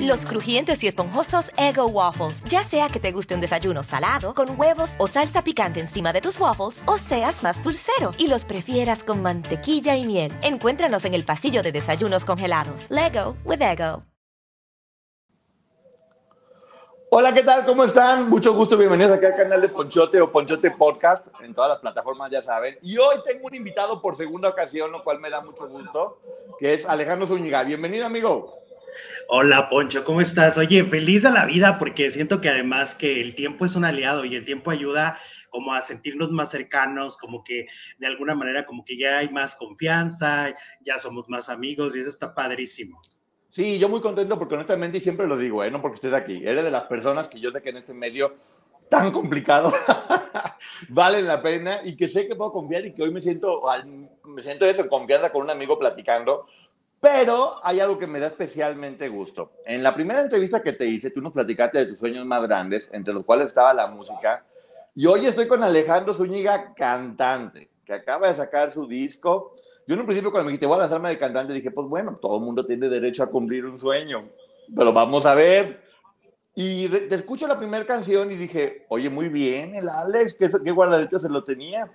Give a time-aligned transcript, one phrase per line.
[0.00, 2.42] Los crujientes y esponjosos Ego Waffles.
[2.44, 6.20] Ya sea que te guste un desayuno salado, con huevos o salsa picante encima de
[6.20, 10.32] tus waffles, o seas más dulcero y los prefieras con mantequilla y miel.
[10.42, 12.86] Encuéntranos en el pasillo de desayunos congelados.
[12.88, 14.02] Lego with Ego.
[17.10, 17.64] Hola, ¿qué tal?
[17.64, 18.28] ¿Cómo están?
[18.28, 22.30] Mucho gusto, bienvenidos aquí al canal de Ponchote o Ponchote Podcast, en todas las plataformas
[22.30, 22.78] ya saben.
[22.82, 26.18] Y hoy tengo un invitado por segunda ocasión, lo cual me da mucho gusto,
[26.58, 27.62] que es Alejandro Zúñiga.
[27.62, 28.57] Bienvenido, amigo.
[29.28, 30.58] Hola Poncho, ¿cómo estás?
[30.58, 34.24] Oye, feliz de la vida porque siento que además que el tiempo es un aliado
[34.24, 35.18] y el tiempo ayuda
[35.50, 37.66] como a sentirnos más cercanos, como que
[37.98, 42.10] de alguna manera como que ya hay más confianza, ya somos más amigos y eso
[42.10, 43.00] está padrísimo.
[43.48, 45.70] Sí, yo muy contento porque honestamente y siempre lo digo, ¿eh?
[45.70, 48.36] no porque estés aquí, eres de las personas que yo sé que en este medio
[48.88, 49.72] tan complicado
[50.88, 53.62] vale la pena y que sé que puedo confiar y que hoy me siento,
[54.24, 56.46] me siento eso, confianza con un amigo platicando
[57.00, 59.52] pero hay algo que me da especialmente gusto.
[59.64, 62.90] En la primera entrevista que te hice, tú nos platicaste de tus sueños más grandes,
[62.92, 64.44] entre los cuales estaba la música.
[64.96, 69.54] Y hoy estoy con Alejandro Zúñiga, cantante, que acaba de sacar su disco.
[69.86, 72.18] Yo en un principio cuando me dijiste, voy a lanzarme de cantante, dije, pues bueno,
[72.20, 74.28] todo el mundo tiene derecho a cumplir un sueño,
[74.74, 75.80] pero vamos a ver.
[76.56, 80.70] Y te escucho la primera canción y dije, oye, muy bien, el Alex, qué, qué
[80.72, 81.88] guardadito se lo tenía.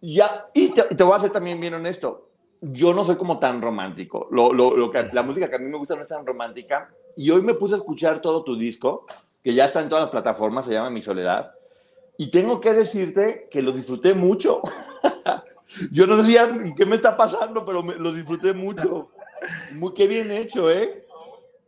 [0.00, 2.27] Ya, y te, te voy a hacer también bien honesto
[2.60, 4.28] yo no soy como tan romántico.
[4.30, 6.90] Lo, lo, lo que, la música que a mí me gusta no es tan romántica.
[7.16, 9.06] Y hoy me puse a escuchar todo tu disco,
[9.42, 11.52] que ya está en todas las plataformas, se llama Mi Soledad.
[12.16, 14.60] Y tengo que decirte que lo disfruté mucho.
[15.92, 19.10] yo no decía qué me está pasando, pero lo disfruté mucho.
[19.72, 21.04] Muy, qué bien hecho, ¿eh?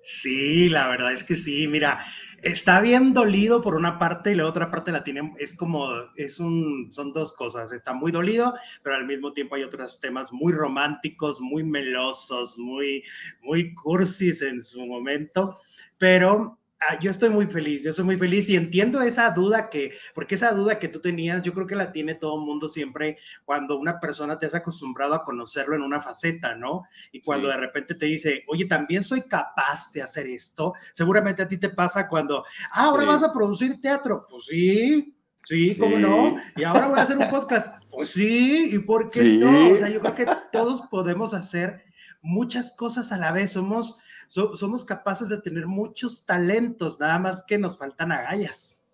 [0.02, 1.68] Sí, la verdad es que sí.
[1.68, 2.04] Mira,
[2.42, 6.40] está bien dolido por una parte y la otra parte la tiene, es como, es
[6.40, 10.52] un, son dos cosas, está muy dolido, pero al mismo tiempo hay otros temas muy
[10.52, 13.02] románticos, muy melosos, muy,
[13.42, 15.58] muy cursis en su momento,
[15.98, 19.92] pero Ah, yo estoy muy feliz, yo estoy muy feliz y entiendo esa duda que,
[20.14, 23.18] porque esa duda que tú tenías, yo creo que la tiene todo el mundo siempre
[23.44, 26.84] cuando una persona te has acostumbrado a conocerlo en una faceta, ¿no?
[27.12, 31.48] Y cuando de repente te dice, oye, también soy capaz de hacer esto, seguramente a
[31.48, 35.14] ti te pasa cuando, ah, ahora vas a producir teatro, pues sí,
[35.44, 39.22] sí, cómo no, y ahora voy a hacer un podcast, pues sí, y por qué
[39.22, 41.84] no, o sea, yo creo que todos podemos hacer
[42.22, 43.98] muchas cosas a la vez, somos
[44.30, 48.84] somos capaces de tener muchos talentos, nada más que nos faltan agallas.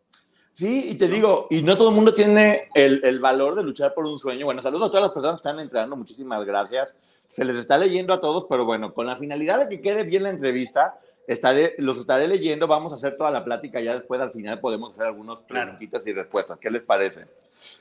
[0.55, 3.93] Sí, y te digo, y no todo el mundo tiene el, el, valor de luchar
[3.93, 4.47] por un sueño.
[4.47, 6.95] Bueno, saludos a todas las personas que están entrando, muchísimas gracias.
[7.29, 10.23] Se les está leyendo a todos, pero bueno, con la finalidad de que quede bien
[10.23, 14.33] la entrevista, estaré, los estaré leyendo, vamos a hacer toda la plática, ya después al
[14.33, 16.57] final podemos hacer algunas preguntitas y respuestas.
[16.59, 17.27] ¿Qué les parece?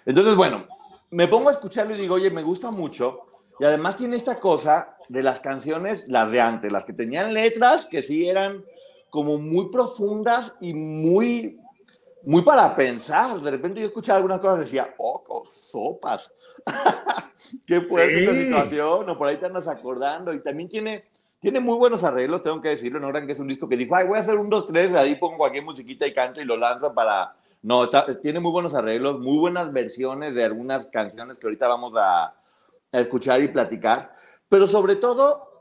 [0.05, 0.67] Entonces, bueno,
[1.11, 3.21] me pongo a escucharlo y digo, oye, me gusta mucho,
[3.59, 7.85] y además tiene esta cosa de las canciones, las de antes, las que tenían letras
[7.85, 8.63] que sí eran
[9.09, 11.59] como muy profundas y muy,
[12.23, 13.39] muy para pensar.
[13.39, 16.33] De repente yo escuchaba algunas cosas y decía, oh, sopas.
[17.65, 20.33] Qué fuerte esta situación, o por ahí te andas acordando.
[20.33, 21.05] Y también tiene,
[21.39, 22.99] tiene muy buenos arreglos, tengo que decirlo.
[22.99, 24.93] No crean que es un disco que dijo, ay, voy a hacer un, dos, tres,
[24.95, 27.35] ahí pongo cualquier musiquita y canto y lo lanzo para.
[27.61, 27.89] No,
[28.21, 32.35] tiene muy buenos arreglos, muy buenas versiones de algunas canciones que ahorita vamos a,
[32.91, 34.11] a escuchar y platicar.
[34.49, 35.55] Pero sobre todo,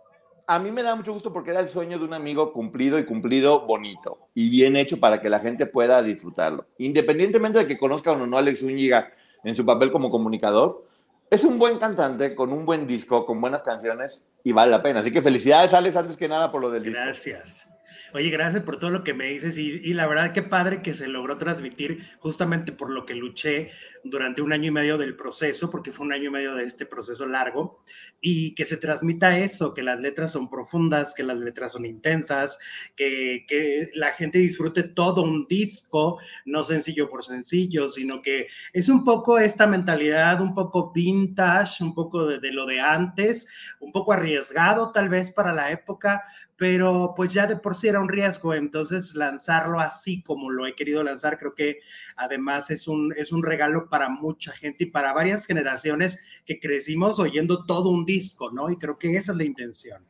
[0.46, 3.04] a mí me da mucho gusto porque era el sueño de un amigo cumplido y
[3.04, 6.66] cumplido bonito y bien hecho para que la gente pueda disfrutarlo.
[6.78, 10.86] Independientemente de que conozcan o no a Alex Zúñiga en su papel como comunicador,
[11.30, 15.00] es un buen cantante con un buen disco, con buenas canciones y vale la pena.
[15.00, 17.00] Así que felicidades, Alex, antes que nada por lo del disco.
[17.02, 17.73] Gracias.
[18.14, 21.08] Oye, gracias por todo lo que me dices y, la verdad qué padre que se
[21.08, 23.70] logró transmitir justamente por lo que luché
[24.04, 26.86] durante un año y medio del proceso, porque fue un año y medio de este
[26.86, 27.82] proceso largo,
[28.20, 32.60] y que se transmita eso, que las letras son profundas, que las letras son intensas,
[32.94, 38.88] que, que la gente disfrute todo un disco, no sencillo por sencillo, sino que es
[38.88, 43.48] un poco esta mentalidad, un poco vintage, un poco de, de lo de antes,
[43.80, 46.22] un poco arriesgado tal vez para la época,
[46.56, 50.74] pero pues ya de por sí era un riesgo, entonces lanzarlo así como lo he
[50.74, 51.80] querido lanzar, creo que
[52.16, 57.18] además es un, es un regalo para mucha gente y para varias generaciones que crecimos
[57.18, 58.70] oyendo todo un disco, ¿no?
[58.70, 60.04] Y creo que esa es la intención.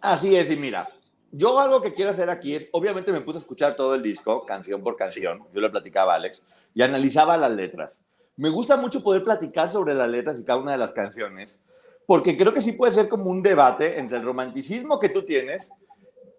[0.00, 0.88] Así es, y mira,
[1.30, 4.46] yo algo que quiero hacer aquí es, obviamente me puse a escuchar todo el disco,
[4.46, 6.42] canción por canción, yo le platicaba a Alex,
[6.74, 8.04] y analizaba las letras.
[8.36, 11.60] Me gusta mucho poder platicar sobre las letras y cada una de las canciones,
[12.06, 15.70] porque creo que sí puede ser como un debate entre el romanticismo que tú tienes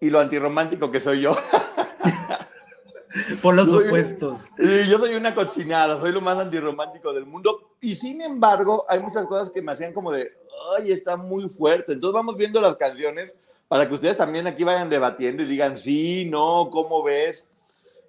[0.00, 1.36] y lo antirromántico que soy yo.
[3.42, 4.48] Por los opuestos.
[4.58, 7.72] yo soy una cochinada, soy lo más antirromántico del mundo.
[7.80, 10.32] Y sin embargo, hay muchas cosas que me hacían como de,
[10.76, 11.94] ay, está muy fuerte.
[11.94, 13.32] Entonces vamos viendo las canciones
[13.66, 17.44] para que ustedes también aquí vayan debatiendo y digan, sí, no, ¿cómo ves?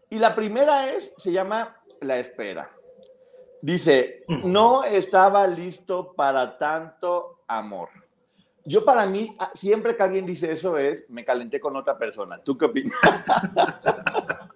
[0.10, 2.70] Y la primera es, se llama La Espera.
[3.62, 7.90] Dice, no estaba listo para tanto amor.
[8.64, 12.42] Yo para mí, ah, siempre que alguien dice eso es, me calenté con otra persona.
[12.44, 12.94] ¿Tú qué opinas?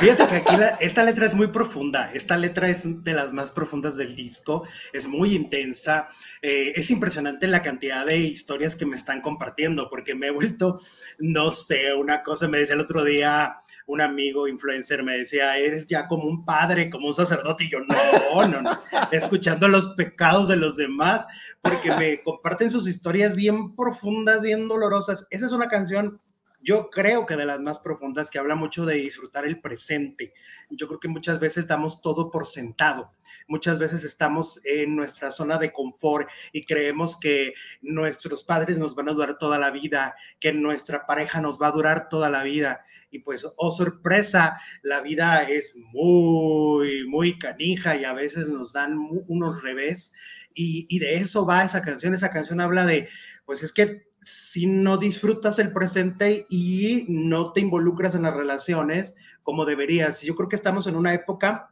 [0.00, 3.96] Fíjate que aquí esta letra es muy profunda, esta letra es de las más profundas
[3.96, 6.08] del disco, es muy intensa,
[6.40, 10.80] eh, es impresionante la cantidad de historias que me están compartiendo, porque me he vuelto,
[11.18, 15.86] no sé, una cosa, me decía el otro día un amigo influencer, me decía, eres
[15.86, 18.70] ya como un padre, como un sacerdote, y yo no, no, no,
[19.10, 21.26] escuchando los pecados de los demás,
[21.60, 25.26] porque me comparten sus historias bien profundas, bien dolorosas.
[25.30, 26.20] Esa es una canción
[26.64, 30.32] yo creo que de las más profundas, que habla mucho de disfrutar el presente.
[30.70, 33.12] Yo creo que muchas veces damos todo por sentado.
[33.46, 37.52] Muchas veces estamos en nuestra zona de confort y creemos que
[37.82, 41.72] nuestros padres nos van a durar toda la vida, que nuestra pareja nos va a
[41.72, 42.82] durar toda la vida.
[43.10, 48.96] Y pues, oh sorpresa, la vida es muy, muy canija y a veces nos dan
[49.28, 50.14] unos revés.
[50.54, 52.14] Y, y de eso va esa canción.
[52.14, 53.10] Esa canción habla de,
[53.44, 59.14] pues es que si no disfrutas el presente y no te involucras en las relaciones
[59.42, 60.22] como deberías.
[60.22, 61.70] Yo creo que estamos en una época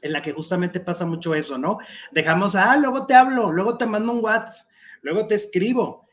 [0.00, 1.78] en la que justamente pasa mucho eso, ¿no?
[2.10, 4.68] Dejamos, ah, luego te hablo, luego te mando un WhatsApp,
[5.02, 6.06] luego te escribo,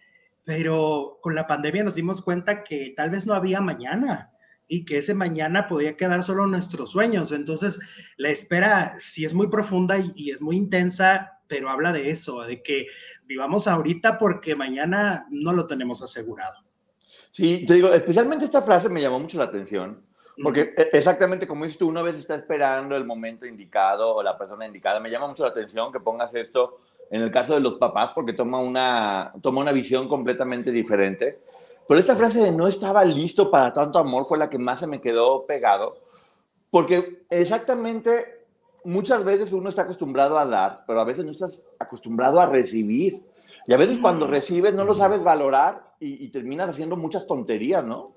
[0.43, 4.31] pero con la pandemia nos dimos cuenta que tal vez no había mañana
[4.67, 7.31] y que ese mañana podía quedar solo nuestros sueños.
[7.31, 7.79] Entonces,
[8.17, 12.41] la espera sí es muy profunda y, y es muy intensa, pero habla de eso,
[12.43, 12.87] de que
[13.25, 16.63] vivamos ahorita porque mañana no lo tenemos asegurado.
[17.31, 20.05] Sí, te digo, especialmente esta frase me llamó mucho la atención,
[20.41, 24.37] porque e, exactamente como dices tú, una vez está esperando el momento indicado o la
[24.37, 24.99] persona indicada.
[24.99, 26.79] Me llama mucho la atención que pongas esto
[27.09, 31.39] en el caso de los papás, porque toma una, toma una visión completamente diferente.
[31.87, 34.85] Pero esta frase de no estaba listo para tanto amor fue la que más se
[34.85, 35.97] me quedó pegado,
[36.69, 38.38] porque exactamente
[38.83, 43.23] muchas veces uno está acostumbrado a dar, pero a veces no estás acostumbrado a recibir.
[43.67, 47.83] Y a veces cuando recibes no lo sabes valorar y, y terminas haciendo muchas tonterías,
[47.83, 48.13] ¿no?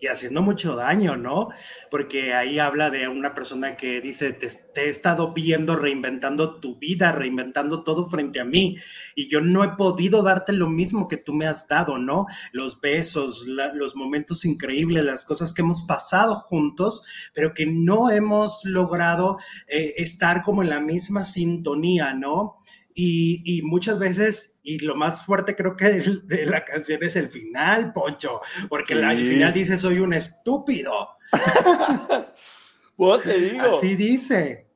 [0.00, 1.48] Y haciendo mucho daño, ¿no?
[1.90, 7.12] Porque ahí habla de una persona que dice, te, he estado viendo reinventando tu vida,
[7.12, 8.76] reinventando todo frente a mí,
[9.14, 12.26] y yo no he podido darte lo mismo que tú me has dado, ¿no?
[12.52, 18.64] Los besos, los momentos increíbles, las cosas que hemos pasado juntos, pero que no hemos
[18.64, 19.38] logrado
[19.68, 22.58] eh, estar como en la misma sintonía, ¿no?
[22.96, 27.92] Y, muchas veces, y lo más fuerte creo que de, la canción es el final,
[27.92, 31.08] Poncho, porque el final dice soy un estúpido.
[32.96, 33.76] Vos te digo.
[33.76, 34.68] Así dice.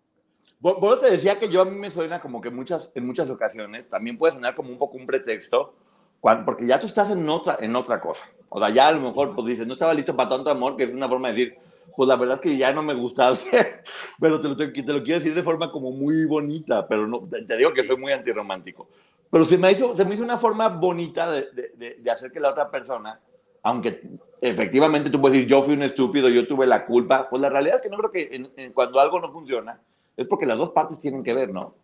[0.61, 3.89] Vos, te decía que yo a mí me suena como que muchas, en muchas ocasiones
[3.89, 5.77] también puede sonar como un poco un pretexto,
[6.21, 8.27] porque ya tú estás en otra, en otra cosa.
[8.49, 10.85] O sea, ya a lo mejor pues dices, no estaba listo para tanto amor, que
[10.85, 11.59] es una forma de decir,
[11.97, 13.83] pues la verdad es que ya no me gustaste,
[14.21, 17.57] pero te lo, te, lo quiero decir de forma como muy bonita, pero no, te,
[17.57, 18.89] digo que soy muy antirromántico.
[19.31, 22.41] Pero se me hizo, se me hizo una forma bonita de, de, de, hacer que
[22.41, 23.21] la otra persona,
[23.63, 24.01] aunque
[24.41, 27.77] efectivamente tú puedes decir, yo fui un estúpido, yo tuve la culpa, pues la realidad
[27.77, 29.81] es que no creo que cuando algo no funciona,
[30.17, 31.75] es porque las dos partes tienen que ver, ¿no?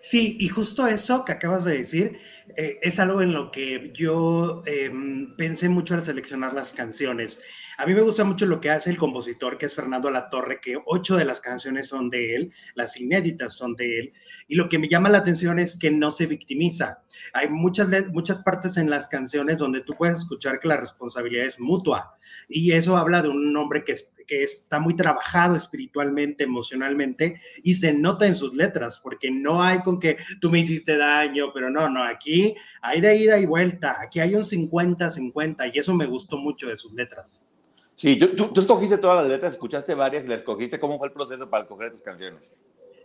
[0.00, 2.18] Sí, y justo eso que acabas de decir
[2.56, 4.90] eh, es algo en lo que yo eh,
[5.36, 7.42] pensé mucho al seleccionar las canciones.
[7.78, 10.76] A mí me gusta mucho lo que hace el compositor, que es Fernando Latorre, que
[10.84, 14.12] ocho de las canciones son de él, las inéditas son de él,
[14.46, 17.02] y lo que me llama la atención es que no se victimiza.
[17.32, 21.60] Hay muchas, muchas partes en las canciones donde tú puedes escuchar que la responsabilidad es
[21.60, 23.94] mutua, y eso habla de un hombre que,
[24.26, 29.80] que está muy trabajado espiritualmente, emocionalmente, y se nota en sus letras, porque no hay
[29.80, 33.96] con que tú me hiciste daño, pero no, no, aquí hay de ida y vuelta,
[33.98, 37.48] aquí hay un 50-50, y eso me gustó mucho de sus letras.
[37.96, 40.80] Sí, tú, tú, escogiste todas las letras, escuchaste varias y las escogiste.
[40.80, 42.42] ¿Cómo fue el proceso para escoger tus canciones?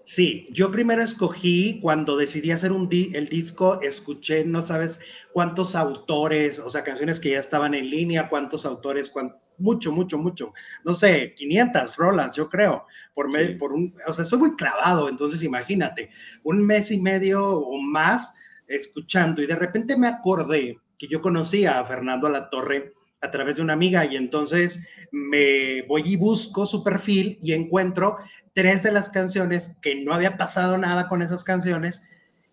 [0.04, 5.02] Sí, yo primero escogí cuando decidí hacer un el disco, escuché, no sabes
[5.34, 9.12] cuántos autores, o sea, canciones que ya estaban en línea, cuántos autores,
[9.58, 10.54] mucho, mucho, mucho,
[10.86, 13.28] no sé, 500 rolas, yo creo, por,
[13.58, 16.10] por un, o sea, soy muy clavado, entonces imagínate,
[16.44, 18.34] un mes y medio o más
[18.66, 23.62] escuchando y de repente me acordé que yo conocía a Fernando Alatorre a través de
[23.62, 28.18] una amiga y entonces me voy y busco su perfil y encuentro
[28.54, 32.08] tres de las canciones que no había pasado nada con esas canciones.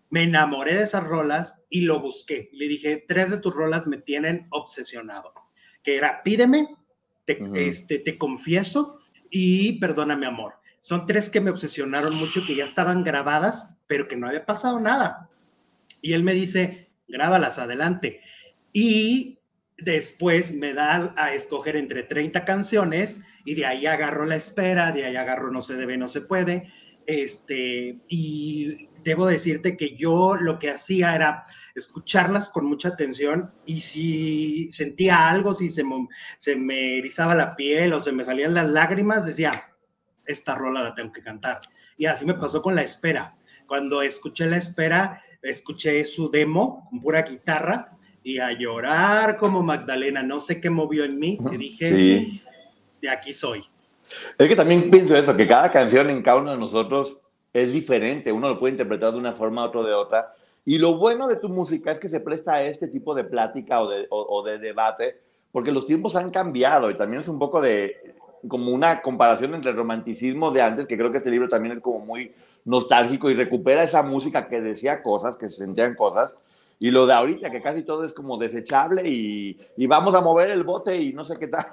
[0.09, 2.49] Me enamoré de esas rolas y lo busqué.
[2.53, 5.33] Le dije, tres de tus rolas me tienen obsesionado.
[5.83, 6.67] Que era Pídeme,
[7.25, 10.53] Te, este, te confieso y Perdóname amor.
[10.81, 14.79] Son tres que me obsesionaron mucho, que ya estaban grabadas, pero que no había pasado
[14.79, 15.31] nada.
[15.99, 18.21] Y él me dice, grábalas, adelante.
[18.71, 19.34] Y
[19.77, 25.05] después me da a escoger entre 30 canciones y de ahí agarro la espera, de
[25.05, 26.71] ahí agarro no se debe, no se puede.
[27.07, 33.81] Este, y debo decirte que yo lo que hacía era escucharlas con mucha atención y
[33.81, 36.07] si sentía algo, si se me,
[36.39, 39.51] se me erizaba la piel o se me salían las lágrimas, decía,
[40.25, 41.59] esta rola la tengo que cantar.
[41.97, 43.37] Y así me pasó con la espera.
[43.67, 47.94] Cuando escuché la espera, escuché su demo con pura guitarra
[48.25, 50.23] y a llorar como Magdalena.
[50.23, 52.41] No sé qué movió en mí, y dije,
[52.99, 53.63] de aquí soy.
[54.37, 57.19] Es que también pienso eso, que cada canción en cada uno de nosotros
[57.53, 58.31] es diferente.
[58.31, 60.33] Uno lo puede interpretar de una forma, otro de otra.
[60.65, 63.79] Y lo bueno de tu música es que se presta a este tipo de plática
[63.79, 67.61] o de, o de debate, porque los tiempos han cambiado y también es un poco
[67.61, 68.15] de
[68.47, 71.83] como una comparación entre el romanticismo de antes, que creo que este libro también es
[71.83, 76.31] como muy nostálgico y recupera esa música que decía cosas, que se sentían cosas,
[76.79, 80.49] y lo de ahorita, que casi todo es como desechable y, y vamos a mover
[80.49, 81.65] el bote y no sé qué tal,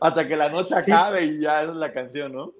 [0.00, 2.52] hasta que la noche acabe y ya es la canción, ¿no?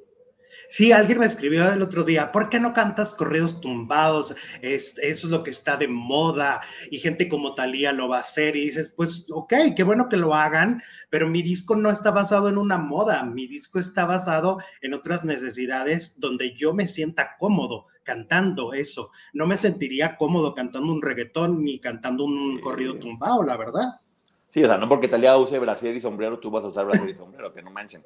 [0.70, 4.34] Sí, alguien me escribió el otro día, ¿por qué no cantas corridos tumbados?
[4.60, 6.60] Es, eso es lo que está de moda
[6.90, 10.16] y gente como Talía lo va a hacer y dices, pues ok, qué bueno que
[10.16, 14.58] lo hagan, pero mi disco no está basado en una moda, mi disco está basado
[14.82, 19.10] en otras necesidades donde yo me sienta cómodo cantando eso.
[19.34, 24.00] No me sentiría cómodo cantando un reggaetón ni cantando un corrido tumbado, la verdad.
[24.48, 27.10] Sí, o sea, no porque Talía use brasier y sombrero, tú vas a usar brasier
[27.10, 28.02] y sombrero, que no manchen.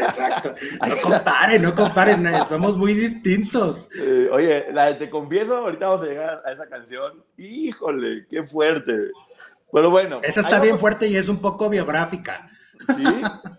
[0.00, 0.54] Exacto.
[0.88, 3.90] No comparen, no comparen, somos muy distintos.
[4.00, 7.22] Eh, oye, la de Te Confieso, ahorita vamos a llegar a esa canción.
[7.36, 9.10] Híjole, qué fuerte.
[9.70, 10.20] Pero bueno.
[10.22, 12.48] Esa está bien fuerte y es un poco biográfica.
[12.96, 13.04] Sí,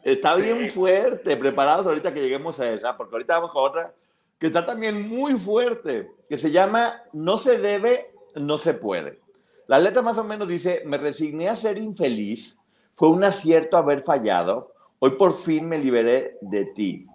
[0.02, 1.38] está bien fuerte.
[1.38, 3.94] Preparados ahorita que lleguemos a esa, porque ahorita vamos con otra
[4.40, 9.20] que está también muy fuerte, que se llama No se debe, no se puede.
[9.68, 12.58] La letra más o menos dice, me resigné a ser infeliz,
[12.94, 17.06] fue un acierto haber fallado, hoy por fin me liberé de ti.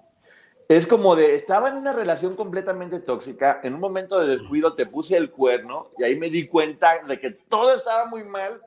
[0.69, 4.87] Es como de, estaba en una relación completamente tóxica, en un momento de descuido te
[4.87, 8.61] puse el cuerno y ahí me di cuenta de que todo estaba muy mal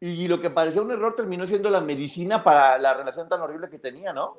[0.00, 3.68] y lo que parecía un error terminó siendo la medicina para la relación tan horrible
[3.68, 4.36] que tenía, ¿no?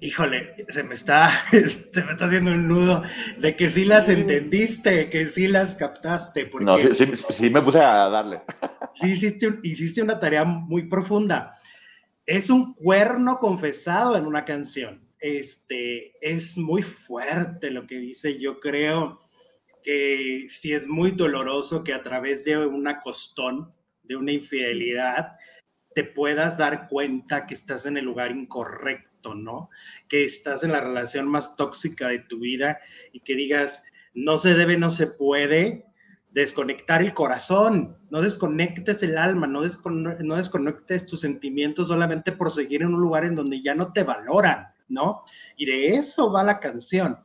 [0.00, 3.02] Híjole, se me está, se me está haciendo un nudo
[3.38, 6.46] de que sí las entendiste, que sí las captaste.
[6.46, 8.40] Porque no, sí, sí, me puse a darle.
[8.92, 11.56] Sí, hiciste, hiciste una tarea muy profunda.
[12.26, 15.08] Es un cuerno confesado en una canción.
[15.20, 18.38] Este, es muy fuerte lo que dice.
[18.38, 19.20] Yo creo
[19.82, 25.38] que sí es muy doloroso que a través de una costón, de una infidelidad,
[25.94, 29.70] te puedas dar cuenta que estás en el lugar incorrecto ¿no?
[30.08, 32.80] Que estás en la relación más tóxica de tu vida
[33.12, 33.84] y que digas,
[34.14, 35.86] no se debe, no se puede
[36.30, 42.82] desconectar el corazón, no desconectes el alma, no, no desconectes tus sentimientos solamente por seguir
[42.82, 45.24] en un lugar en donde ya no te valoran, ¿no?
[45.56, 47.18] Y de eso va la canción.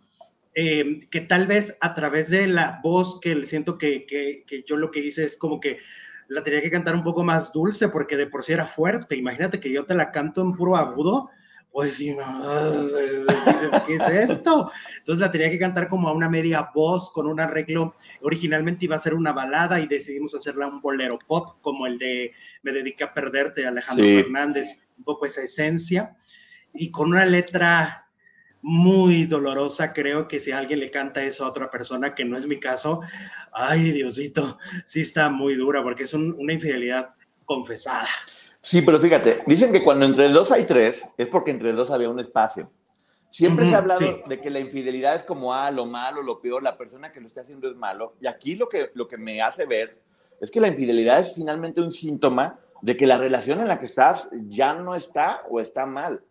[0.58, 4.78] Em, que tal vez a través de la voz que siento que, que, que yo
[4.78, 5.80] lo que hice es como que
[6.28, 9.16] la tenía que cantar un poco más dulce porque de por sí era fuerte.
[9.16, 11.30] Imagínate que yo te la canto en puro agudo
[11.76, 12.16] pues sí,
[13.86, 14.72] ¿qué es esto?
[14.98, 17.96] Entonces la tenía que cantar como a una media voz con un arreglo.
[18.22, 22.32] Originalmente iba a ser una balada y decidimos hacerla un bolero pop, como el de
[22.64, 26.16] Me dediqué a perderte de Alejandro Fernández, un poco esa esencia.
[26.74, 28.08] Y con una letra
[28.62, 32.48] muy dolorosa, creo que si alguien le canta eso a otra persona, que no es
[32.48, 33.02] mi caso,
[33.52, 38.08] ay Diosito, sí está muy dura porque es una infidelidad confesada.
[38.66, 42.10] Sí, pero fíjate, dicen que cuando entre dos hay tres, es porque entre dos había
[42.10, 42.72] un espacio.
[43.30, 46.64] Siempre se ha hablado de que la infidelidad es como, ah, lo malo, lo peor,
[46.64, 48.16] la persona que lo está haciendo es malo.
[48.20, 50.02] Y aquí lo que, lo que me hace ver
[50.42, 53.86] es que la infidelidad es finalmente un síntoma de que la relación en la que
[53.86, 56.24] estás ya no está o está mal.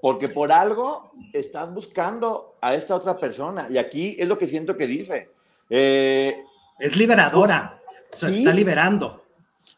[0.00, 3.66] Porque por algo estás buscando a esta otra persona.
[3.68, 5.32] Y aquí es lo que siento que dice.
[5.68, 6.34] Eh,
[6.78, 7.82] es liberadora.
[8.10, 9.22] o sea, está liberando.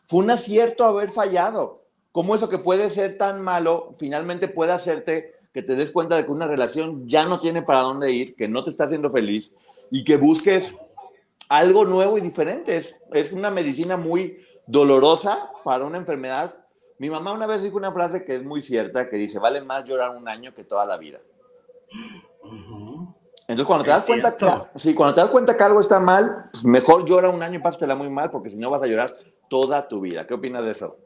[0.06, 1.79] Fue un acierto haber fallado
[2.12, 6.24] cómo eso que puede ser tan malo finalmente puede hacerte que te des cuenta de
[6.24, 9.52] que una relación ya no tiene para dónde ir, que no te está haciendo feliz
[9.90, 10.76] y que busques
[11.48, 12.76] algo nuevo y diferente.
[12.76, 16.54] Es, es una medicina muy dolorosa para una enfermedad.
[16.98, 19.88] Mi mamá una vez dijo una frase que es muy cierta, que dice, vale más
[19.88, 21.18] llorar un año que toda la vida.
[23.48, 26.50] Entonces, cuando te, das cuenta que, sí, cuando te das cuenta que algo está mal,
[26.52, 29.10] pues mejor llora un año y pásatela muy mal, porque si no vas a llorar
[29.48, 30.24] toda tu vida.
[30.26, 30.98] ¿Qué opinas de eso?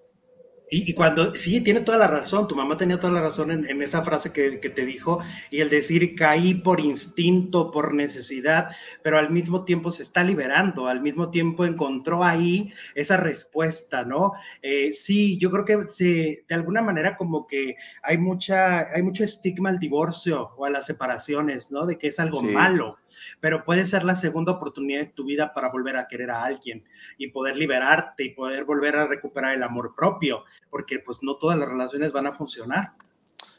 [0.71, 4.03] Y, cuando, sí, tiene toda la razón, tu mamá tenía toda la razón en, esa
[4.03, 8.71] frase que, que, te dijo, y el decir caí por instinto, por necesidad,
[9.03, 14.33] pero al mismo tiempo se está liberando, al mismo tiempo encontró ahí esa respuesta, ¿no?
[14.63, 19.23] Eh, sí, yo creo que se, de alguna manera como que hay, mucha, hay mucho
[19.23, 21.85] estigma al divorcio o a las separaciones, ¿no?
[21.85, 22.97] De que es algo malo
[23.41, 26.85] pero puede ser la segunda oportunidad de tu vida para volver a querer a alguien
[27.19, 31.59] y poder liberarte y poder volver a recuperar el amor propio, porque pues no todas
[31.59, 32.93] las relaciones van a funcionar.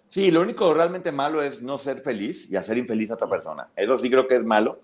[0.07, 3.67] Sí, lo único realmente malo es no ser feliz y hacer infeliz a otra persona.
[3.75, 4.79] Eso sí creo que es malo.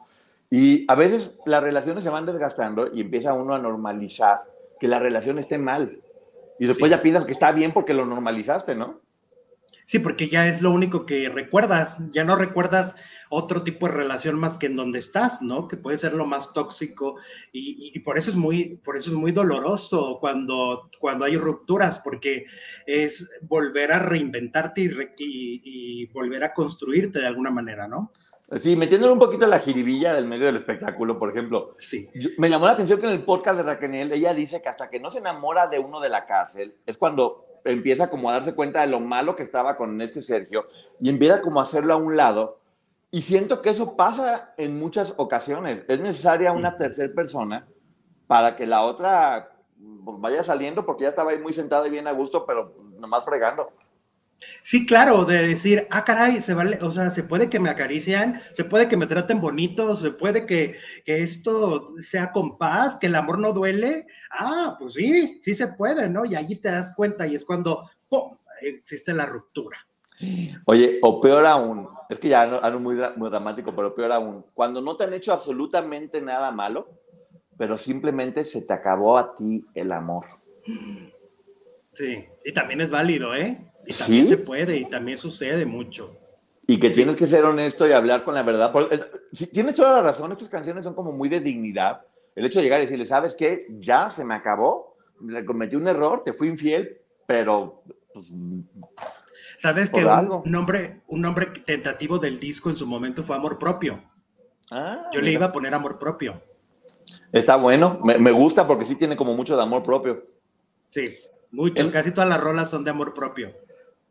[0.49, 4.41] Y a veces las relaciones se van desgastando y empieza uno a normalizar
[4.79, 6.01] que la relación esté mal.
[6.59, 8.99] Y después ya piensas que está bien porque lo normalizaste, ¿no?
[9.91, 12.95] Sí, porque ya es lo único que recuerdas, ya no recuerdas
[13.27, 15.67] otro tipo de relación más que en donde estás, ¿no?
[15.67, 17.17] Que puede ser lo más tóxico
[17.51, 22.45] y, por eso es muy, por eso es muy doloroso cuando, cuando hay rupturas, porque
[22.87, 28.13] es volver a reinventarte y, volver a construirte de alguna manera, ¿no?
[28.55, 31.75] Sí, metiéndole un poquito la jiribilla del medio del espectáculo, por ejemplo.
[31.77, 32.07] Sí.
[32.37, 35.01] me llamó la atención que en el podcast de Raquel, ella dice que hasta que
[35.01, 38.81] no se enamora de uno de la cárcel, es cuando empieza como a darse cuenta
[38.81, 40.65] de lo malo que estaba con este Sergio
[40.99, 42.59] y empieza como a hacerlo a un lado.
[43.11, 45.83] Y siento que eso pasa en muchas ocasiones.
[45.87, 47.67] Es necesaria una tercera persona
[48.27, 49.51] para que la otra
[50.05, 53.25] pues, vaya saliendo porque ya estaba ahí muy sentada y bien a gusto, pero nomás
[53.25, 53.71] fregando.
[54.63, 58.41] Sí, claro, de decir, ah, caray, se vale, o sea, se puede que me acarician,
[58.53, 63.07] se puede que me traten bonito, se puede que, que, esto sea con paz, que
[63.07, 64.07] el amor no duele.
[64.31, 66.25] Ah, pues sí, sí se puede, ¿no?
[66.25, 68.37] Y allí te das cuenta y es cuando ¡pum!
[68.61, 69.77] existe la ruptura.
[70.65, 74.81] Oye, o peor aún, es que ya no, muy, muy dramático, pero peor aún, cuando
[74.81, 76.89] no te han hecho absolutamente nada malo,
[77.57, 80.25] pero simplemente se te acabó a ti el amor.
[81.93, 83.70] Sí, y también es válido, ¿eh?
[83.85, 86.17] Y también se puede y también sucede mucho.
[86.67, 88.73] Y que tienes que ser honesto y hablar con la verdad.
[89.31, 92.01] si tienes toda la razón, estas canciones son como muy de dignidad.
[92.35, 93.67] El hecho de llegar y decirle, ¿sabes qué?
[93.79, 97.83] Ya se me acabó, le cometí un error, te fui infiel, pero...
[98.13, 98.31] Pues,
[99.57, 104.01] ¿Sabes que un nombre, un nombre tentativo del disco en su momento fue Amor Propio?
[104.71, 106.41] Ah, Yo le iba a poner Amor Propio.
[107.31, 110.25] Está bueno, me, me, gusta porque sí tiene como mucho de amor propio.
[110.87, 111.17] Sí,
[111.51, 113.53] mucho, casi todas las rolas son de amor propio.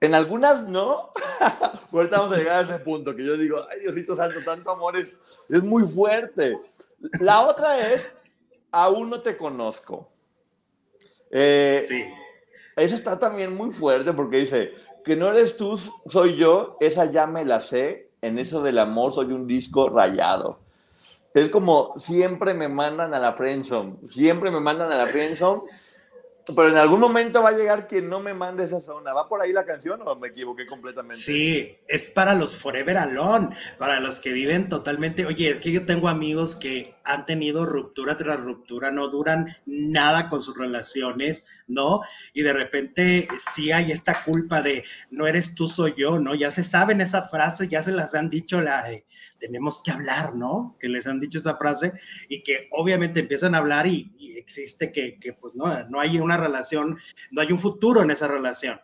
[0.01, 1.11] En algunas no.
[1.93, 4.97] Ahorita vamos a llegar a ese punto que yo digo, ay Diosito Santo, tanto amor
[4.97, 6.59] es, es muy fuerte.
[7.21, 8.11] La otra es,
[8.71, 10.09] aún no te conozco.
[11.31, 12.05] Eh, sí.
[12.77, 14.73] Eso está también muy fuerte porque dice,
[15.05, 19.13] que no eres tú, soy yo, esa ya me la sé, en eso del amor
[19.13, 20.61] soy un disco rayado.
[21.33, 25.63] Es como siempre me mandan a la friendzone, siempre me mandan a la friendzone
[26.55, 29.13] pero en algún momento va a llegar quien no me mande esa zona.
[29.13, 31.23] ¿Va por ahí la canción o me equivoqué completamente?
[31.23, 35.27] Sí, es para los Forever Alone, para los que viven totalmente.
[35.27, 40.29] Oye, es que yo tengo amigos que han tenido ruptura tras ruptura, no duran nada
[40.29, 42.01] con sus relaciones, ¿no?
[42.33, 46.35] Y de repente sí hay esta culpa de no eres tú, soy yo, ¿no?
[46.35, 49.07] Ya se saben esa frase, ya se las han dicho la de
[49.41, 50.77] tenemos que hablar, ¿no?
[50.79, 51.95] Que les han dicho esa frase
[52.29, 56.99] y que obviamente empiezan a hablar y, existe que, pues no, no hay una relación,
[57.31, 58.81] no hay un futuro en esa relación.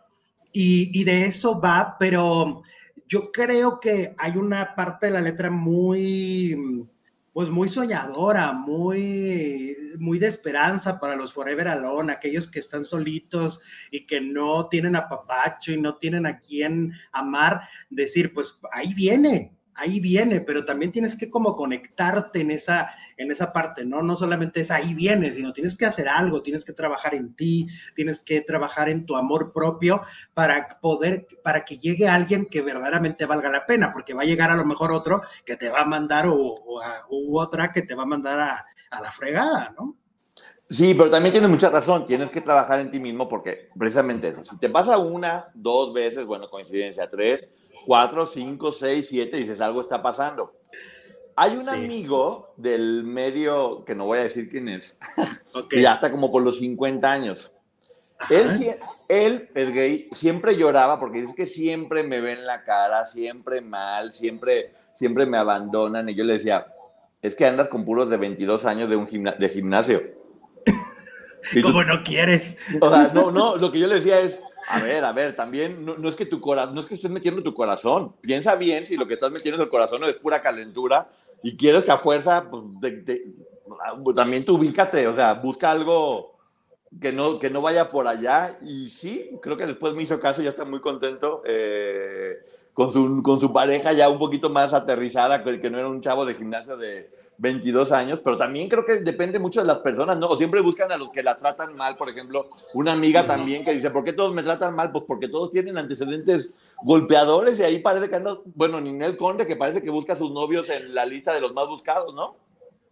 [0.53, 2.63] Y, de eso va, pero
[3.07, 6.87] yo creo que hay una parte de la letra muy,
[7.33, 13.61] pues muy soñadora, muy, muy de esperanza para los Forever Alone, aquellos que están solitos
[13.91, 18.93] y que no tienen a papacho y no tienen a quien amar, decir, pues ahí
[18.93, 24.01] viene, ahí viene, pero también tienes que como conectarte en esa, en esa parte, ¿no?
[24.01, 27.67] No solamente es ahí viene, sino tienes que hacer algo, tienes que trabajar en ti,
[27.95, 30.01] tienes que trabajar en tu amor propio
[30.33, 34.49] para poder, para que llegue alguien que verdaderamente valga la pena, porque va a llegar
[34.49, 36.59] a lo mejor otro que te va a mandar o,
[37.09, 39.95] u otra que te va a mandar a, a la fregada, ¿no?
[40.69, 44.57] Sí, pero también tienes mucha razón, tienes que trabajar en ti mismo porque precisamente si
[44.57, 47.49] te pasa una, dos veces, bueno, coincidencia, tres,
[47.85, 50.53] cuatro, cinco, seis, siete, dices, algo está pasando.
[51.35, 54.97] Hay un amigo del medio, que no voy a decir quién es,
[55.69, 57.51] que ya está como por los 50 años.
[58.31, 63.61] Él, él es gay, siempre lloraba porque dice que siempre me ven la cara, siempre
[63.61, 66.09] mal, siempre, siempre me abandonan.
[66.09, 66.65] Y yo le decía,
[67.21, 70.01] es que andas con puros de 22 años de, un de gimnasio.
[71.61, 72.57] Como no quieres.
[72.81, 75.85] O sea, no, no, lo que yo le decía es, a ver, a ver, también
[75.85, 78.13] no, es que tu corazón, no es que estés metiendo tu corazón.
[78.21, 81.09] Piensa bien si lo que estás metiendo en el corazón es pura calentura
[81.41, 82.63] y quieres que a fuerza, pues,
[84.15, 86.35] también tú ubícate, o sea, busca algo
[86.99, 88.57] que no, que no vaya por allá.
[88.61, 92.37] Y sí, creo que después me hizo caso, ya está muy contento eh,
[92.73, 96.25] con, su, con su pareja ya un poquito más aterrizada, que no era un chavo
[96.25, 100.27] de gimnasio de 22 años, pero también creo que depende mucho de las personas, ¿no?
[100.27, 103.73] O siempre buscan a los que la tratan mal, por ejemplo, una amiga también que
[103.73, 104.91] dice, ¿por qué todos me tratan mal?
[104.91, 106.51] Pues porque todos tienen antecedentes
[106.83, 110.31] golpeadores y ahí parece que anda, bueno, Ninel Conde, que parece que busca a sus
[110.31, 112.35] novios en la lista de los más buscados, ¿no?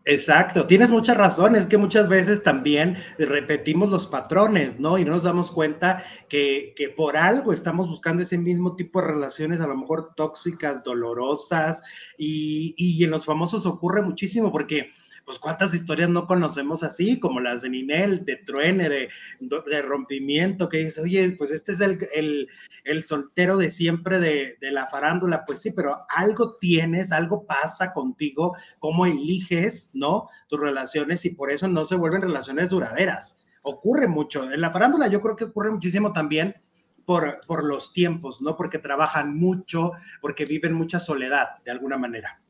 [0.07, 4.99] Exacto, tienes muchas razones, que muchas veces también repetimos los patrones, ¿no?
[4.99, 9.07] Y no nos damos cuenta que, que, por algo estamos buscando ese mismo tipo de
[9.07, 11.81] relaciones, a lo mejor tóxicas, dolorosas,
[12.19, 14.91] y, y en los famosos ocurre muchísimo porque
[15.25, 19.09] pues cuántas historias no conocemos así, como las de Ninel, de truene, de,
[19.39, 22.47] de rompimiento, que dice, oye, pues este es el, el,
[22.83, 27.91] el soltero de siempre de, de, la farándula, pues sí, pero algo tienes, algo pasa
[27.91, 30.29] contigo, cómo eliges, ¿no?
[30.47, 33.43] Tus relaciones y por eso no se vuelven relaciones duraderas.
[33.63, 34.51] Ocurre mucho.
[34.51, 36.55] En la farándula yo creo que ocurre muchísimo también
[37.03, 38.55] por, por los tiempos, ¿no?
[38.55, 42.41] Porque trabajan mucho, porque viven mucha soledad, de alguna manera.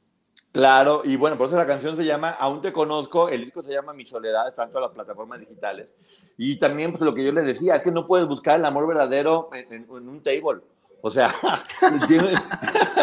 [0.55, 3.73] Claro, y bueno, por eso la canción se llama Aún te conozco, el disco se
[3.73, 5.93] llama Mi Soledad, está en todas las plataformas digitales.
[6.37, 8.87] Y también, pues lo que yo les decía, es que no puedes buscar el amor
[8.87, 10.61] verdadero en, un table.
[11.01, 11.35] O sea,
[12.07, 12.39] tienes,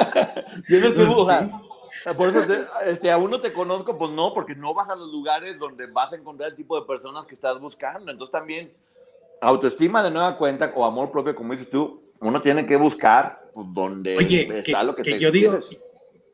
[0.67, 1.51] tienes que buscar.
[2.17, 2.41] Por eso,
[2.87, 6.15] este, aún no te conozco, pues no, porque no vas a los lugares donde vas
[6.15, 8.11] a encontrar el tipo de personas que estás buscando.
[8.11, 8.73] Entonces también,
[9.43, 13.67] autoestima de nueva cuenta o amor propio, como dices tú, uno tiene que buscar pues,
[13.75, 14.15] donde
[14.59, 15.59] está lo que, te yo digo,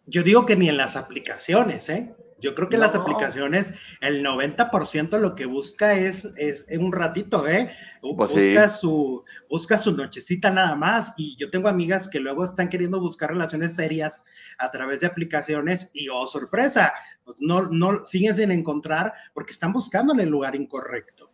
[0.09, 2.15] yo digo que ni en las aplicaciones, ¿eh?
[2.41, 7.49] Yo creo que en las aplicaciones el 90% lo que busca es, es un ratito,
[7.49, 7.71] ¿eh?
[8.01, 11.15] Pues busca, su, busca su nochecita nada más.
[11.17, 14.25] Y yo tengo amigas que luego están queriendo buscar relaciones serias
[14.57, 16.93] a través de aplicaciones y, oh, sorpresa,
[17.25, 21.28] pues no, no siguen sin encontrar porque están buscando en el lugar incorrecto.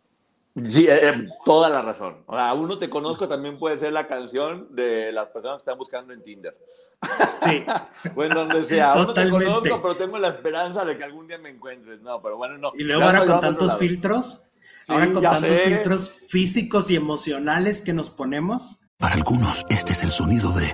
[0.63, 2.23] Sí, eh, eh, toda la razón.
[2.27, 5.77] O sea, uno te conozco también puede ser la canción de las personas que están
[5.77, 6.57] buscando en Tinder.
[7.43, 7.65] Sí.
[8.15, 8.93] bueno, donde sea.
[8.93, 12.01] Aún no te conozco, pero tengo la esperanza de que algún día me encuentres.
[12.01, 12.71] No, pero bueno, no.
[12.75, 14.43] Y luego ahora con tantos filtros,
[14.87, 18.79] ahora con tantos filtros físicos y emocionales que nos ponemos.
[18.97, 20.73] Para algunos, este es el sonido de,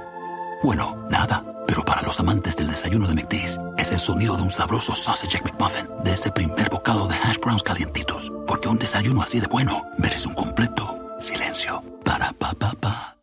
[0.63, 1.43] bueno, nada.
[1.67, 5.41] Pero para los amantes del desayuno de McDee's, es el sonido de un sabroso sausage
[5.41, 8.31] McMuffin, de ese primer bocado de hash browns calientitos.
[8.45, 11.81] Porque un desayuno así de bueno merece un completo silencio.
[12.03, 13.17] Para pa pa pa.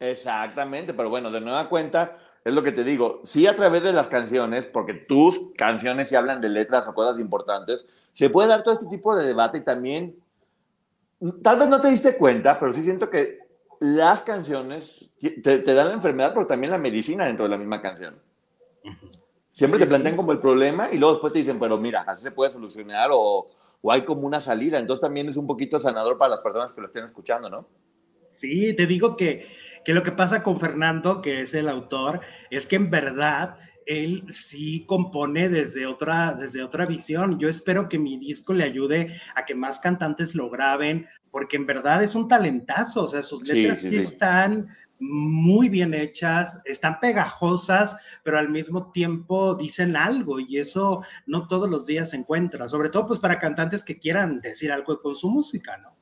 [0.00, 3.92] Exactamente, pero bueno, de nueva cuenta, es lo que te digo, sí a través de
[3.92, 8.62] las canciones, porque tus canciones sí hablan de letras o cosas importantes, se puede dar
[8.62, 10.16] todo este tipo de debate y también,
[11.42, 13.38] tal vez no te diste cuenta, pero sí siento que
[13.80, 18.14] las canciones te, dan la enfermedad, pero también la medicina dentro de la misma canción.
[19.50, 22.32] Siempre te plantean como el problema y luego después te dicen, pero mira, así se
[22.32, 23.50] puede solucionar o,
[23.80, 24.78] o hay como una salida.
[24.78, 27.68] Entonces también es un poquito sanador para las personas que lo estén escuchando, ¿no?
[28.28, 29.46] Sí, te digo que
[29.84, 34.24] que lo que pasa con Fernando, que es el autor, es que en verdad él
[34.32, 37.38] sí compone desde otra, desde otra visión.
[37.38, 41.66] Yo espero que mi disco le ayude a que más cantantes lo graben, porque en
[41.66, 47.96] verdad es un talentazo, o sea, sus letras sí, están muy bien hechas, están pegajosas,
[48.22, 52.88] pero al mismo tiempo dicen algo y eso no todos los días se encuentra, sobre
[52.88, 55.94] todo pues para cantantes que quieran decir algo con su música, ¿no?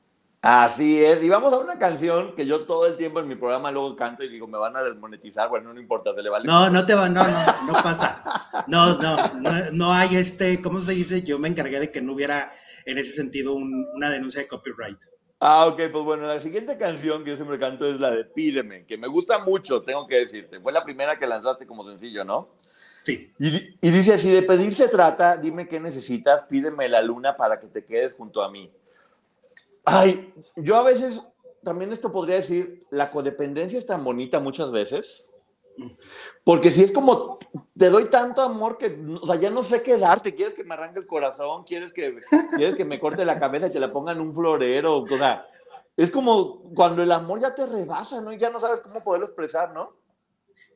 [0.45, 3.71] Así es, y vamos a una canción que yo todo el tiempo en mi programa
[3.71, 6.45] luego canto y digo, me van a desmonetizar, bueno, no importa, se le vale.
[6.45, 8.21] No, no te va, no, no, no pasa.
[8.67, 11.23] No, no, no, no hay este, ¿cómo se dice?
[11.23, 12.51] Yo me encargué de que no hubiera
[12.85, 14.99] en ese sentido una denuncia de copyright.
[15.45, 18.85] Ah, ok, pues bueno, la siguiente canción que yo siempre canto es la de Pídeme,
[18.85, 20.61] que me gusta mucho, tengo que decirte.
[20.61, 22.47] Fue la primera que lanzaste como sencillo, ¿no?
[23.01, 23.29] Sí.
[23.37, 27.59] Y, y dice, si de pedir se trata, dime qué necesitas, pídeme la luna para
[27.59, 28.71] que te quedes junto a mí.
[29.83, 31.21] Ay, yo a veces,
[31.61, 35.27] también esto podría decir, la codependencia es tan bonita muchas veces,
[36.43, 37.39] porque si es como,
[37.77, 40.73] te doy tanto amor que, o sea, ya no sé qué darte, quieres que me
[40.73, 42.17] arranque el corazón, quieres que,
[42.55, 45.47] quieres que me corte la cabeza y te la pongan en un florero, o sea,
[45.95, 48.33] es como cuando el amor ya te rebasa, ¿no?
[48.33, 50.03] Y ya no sabes cómo poderlo expresar, ¿no?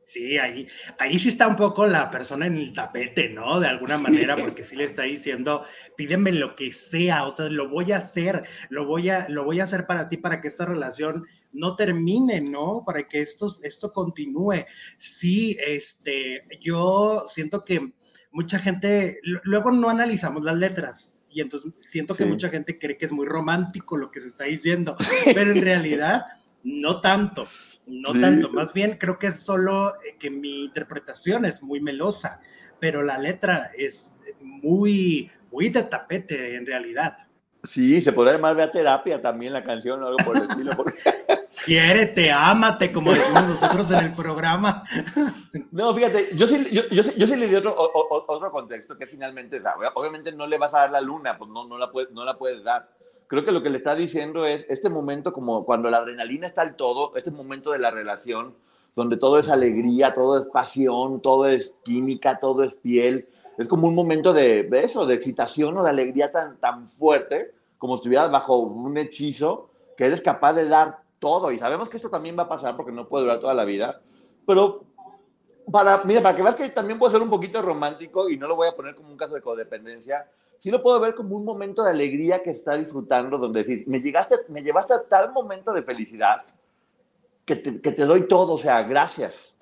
[0.08, 0.66] Sí, ahí,
[1.00, 3.60] ahí sí está un poco la persona en el tapete, ¿no?
[3.60, 5.66] De alguna manera, porque sí le está diciendo,
[5.98, 9.60] pídeme lo que sea, o sea, lo voy a hacer, lo voy a, lo voy
[9.60, 12.84] a hacer para ti, para que esta relación no termine, ¿no?
[12.86, 14.66] Para que esto, esto continúe.
[14.98, 17.94] Sí, este, yo siento que
[18.32, 23.06] mucha gente, luego no analizamos las letras, Y entonces siento que mucha gente cree que
[23.06, 24.96] es muy romántico lo que se está diciendo,
[25.36, 26.26] pero en realidad
[26.64, 27.48] no tanto,
[27.86, 28.50] no tanto.
[28.50, 32.40] Más bien creo que es solo eh, que mi interpretación es muy melosa,
[32.80, 37.27] pero la letra es muy, muy de tapete en realidad.
[37.68, 40.72] Sí, se podría llamar Vea Terapia también la canción o algo por el estilo.
[40.76, 40.98] Porque...
[41.66, 44.84] Quiérete, ámate, como decimos nosotros en el programa.
[45.72, 49.62] No, fíjate, yo sí, yo, yo, yo sí le di otro, otro contexto que finalmente,
[49.96, 52.38] obviamente no le vas a dar la luna, pues no, no, la puedes, no la
[52.38, 52.90] puedes dar.
[53.28, 56.62] Creo que lo que le está diciendo es este momento como cuando la adrenalina está
[56.62, 58.56] al todo, este momento de la relación,
[58.96, 63.28] donde todo es alegría, todo es pasión, todo es química, todo es piel.
[63.58, 67.57] Es como un momento de, de eso, de excitación o de alegría tan, tan fuerte,
[67.78, 71.52] como si estuvieras bajo un hechizo, que eres capaz de dar todo.
[71.52, 74.02] Y sabemos que esto también va a pasar porque no puede durar toda la vida.
[74.46, 74.84] Pero
[75.72, 78.56] para, mira, para que veas que también puede ser un poquito romántico y no lo
[78.56, 81.84] voy a poner como un caso de codependencia, sí lo puedo ver como un momento
[81.84, 85.84] de alegría que está disfrutando, donde decir, me, llegaste, me llevaste a tal momento de
[85.84, 86.44] felicidad
[87.46, 89.56] que te, que te doy todo, o sea, gracias.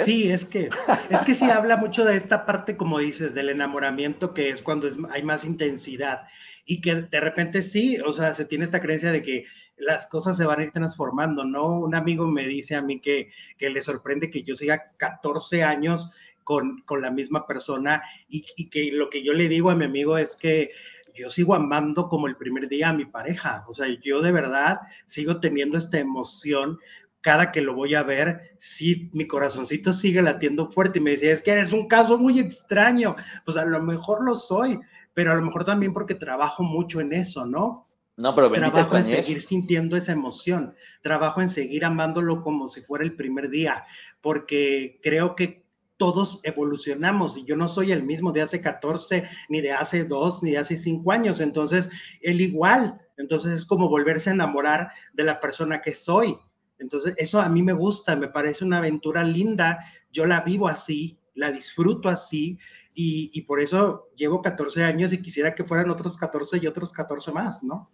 [0.00, 0.70] Sí, es que,
[1.10, 4.88] es que sí habla mucho de esta parte, como dices, del enamoramiento, que es cuando
[5.10, 6.22] hay más intensidad
[6.68, 9.46] y que de repente sí, o sea, se tiene esta creencia de que
[9.78, 11.80] las cosas se van a ir transformando, ¿no?
[11.80, 16.12] Un amigo me dice a mí que, que le sorprende que yo siga 14 años
[16.44, 19.86] con, con la misma persona y, y, que lo que yo le digo a mi
[19.86, 20.72] amigo es que
[21.14, 24.80] yo sigo amando como el primer día a mi pareja, o sea, yo de verdad
[25.06, 26.78] sigo teniendo esta emoción
[27.20, 31.32] cada que lo voy a ver, sí, mi corazoncito sigue latiendo fuerte y me decía,
[31.32, 34.78] es que eres un caso muy extraño, pues a lo mejor lo soy,
[35.18, 37.88] pero a lo mejor también porque trabajo mucho en eso, ¿no?
[38.16, 43.04] No, pero trabajo en seguir sintiendo esa emoción, trabajo en seguir amándolo como si fuera
[43.04, 43.84] el primer día,
[44.20, 49.60] porque creo que todos evolucionamos y yo no soy el mismo de hace 14, ni
[49.60, 54.30] de hace 2, ni de hace 5 años, entonces él igual, entonces es como volverse
[54.30, 56.38] a enamorar de la persona que soy.
[56.78, 59.80] Entonces, eso a mí me gusta, me parece una aventura linda,
[60.12, 62.58] yo la vivo así, la disfruto así
[63.00, 67.30] y, por eso llevo 14 años y quisiera que fueran otros 14 y otros 14
[67.30, 67.88] más, ¿no?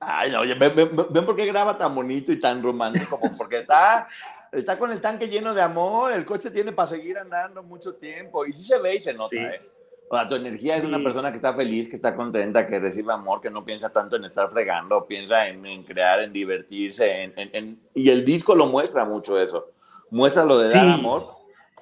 [0.00, 4.08] Ay, no, oye, ven, por qué graba tan bonito y tan romántico, porque está,
[4.50, 8.44] está con el tanque lleno de amor, el coche tiene para seguir andando mucho tiempo
[8.44, 9.60] y sí se ve y se nota, ¿eh?
[10.08, 13.12] O sea, tu energía es una persona que está feliz, que está contenta, que recibe
[13.12, 17.24] amor, que no piensa tanto en estar fregando, piensa en, en crear, en divertirse.
[17.24, 19.72] En, en, y el disco lo muestra mucho eso.
[20.10, 21.35] Muestra lo de dar amor.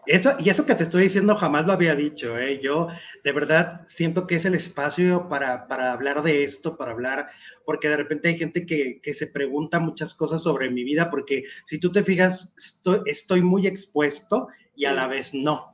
[0.07, 2.39] Eso, y eso que te estoy diciendo jamás lo había dicho.
[2.39, 2.61] ¿eh?
[2.63, 2.89] Yo
[3.23, 7.29] de verdad siento que es el espacio para, para hablar de esto, para hablar,
[7.65, 11.45] porque de repente hay gente que, que, se pregunta muchas cosas sobre mi vida, porque
[11.65, 15.74] si tú te fijas, estoy, estoy muy expuesto y a la vez no.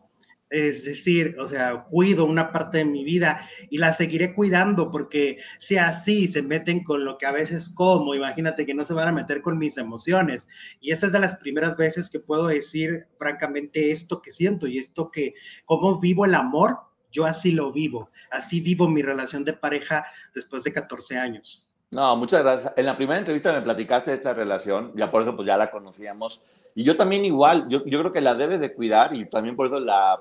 [0.50, 5.38] Es decir, o sea, cuido una parte de mi vida y la seguiré cuidando porque
[5.60, 9.08] si así se meten con lo que a veces como, imagínate que no se van
[9.08, 10.48] a meter con mis emociones.
[10.80, 14.78] Y esta es de las primeras veces que puedo decir francamente esto que siento y
[14.78, 15.34] esto que,
[15.64, 16.78] cómo vivo el amor,
[17.12, 21.68] yo así lo vivo, así vivo mi relación de pareja después de 14 años.
[21.92, 22.72] No, muchas gracias.
[22.76, 25.70] En la primera entrevista me platicaste de esta relación, ya por eso pues ya la
[25.70, 26.40] conocíamos.
[26.74, 29.66] Y yo también igual, yo, yo creo que la debes de cuidar y también por
[29.66, 30.20] eso la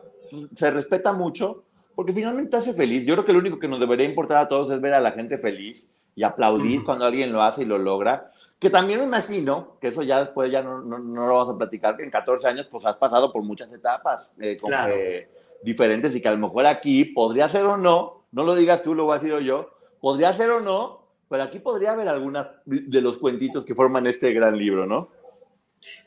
[0.56, 1.64] se respeta mucho
[1.96, 3.06] porque finalmente hace feliz.
[3.06, 5.12] Yo creo que lo único que nos debería importar a todos es ver a la
[5.12, 8.32] gente feliz y aplaudir cuando alguien lo hace y lo logra.
[8.58, 11.58] Que también me imagino, que eso ya después ya no, no, no, lo vamos a
[11.58, 15.30] platicar, que en 14 años pues has pasado por muchas etapas eh,
[15.64, 18.96] diferentes y que a lo mejor aquí podría ser o no, no lo digas tú,
[18.96, 19.70] lo voy a decir yo,
[20.02, 24.34] podría ser o no, pero aquí podría haber algunas de los cuentitos que forman este
[24.34, 25.10] gran libro, ¿no?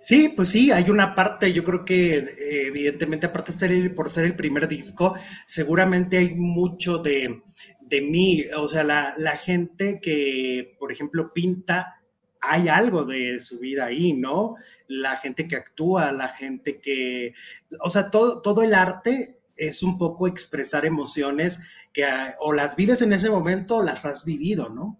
[0.00, 4.10] Sí, pues sí, hay una parte, yo creo que eh, evidentemente aparte de ser por
[4.10, 5.14] ser el primer disco,
[5.46, 7.42] seguramente hay mucho de,
[7.80, 12.00] de mí, o sea, la, la, gente que, por ejemplo, pinta,
[12.40, 14.56] hay algo de su vida ahí, ¿no?
[14.88, 17.34] La gente que actúa, la gente que,
[17.80, 21.60] o sea, todo, todo el arte es un poco expresar emociones
[21.92, 22.04] que
[22.40, 24.98] o las vives en ese momento o las has vivido, ¿no?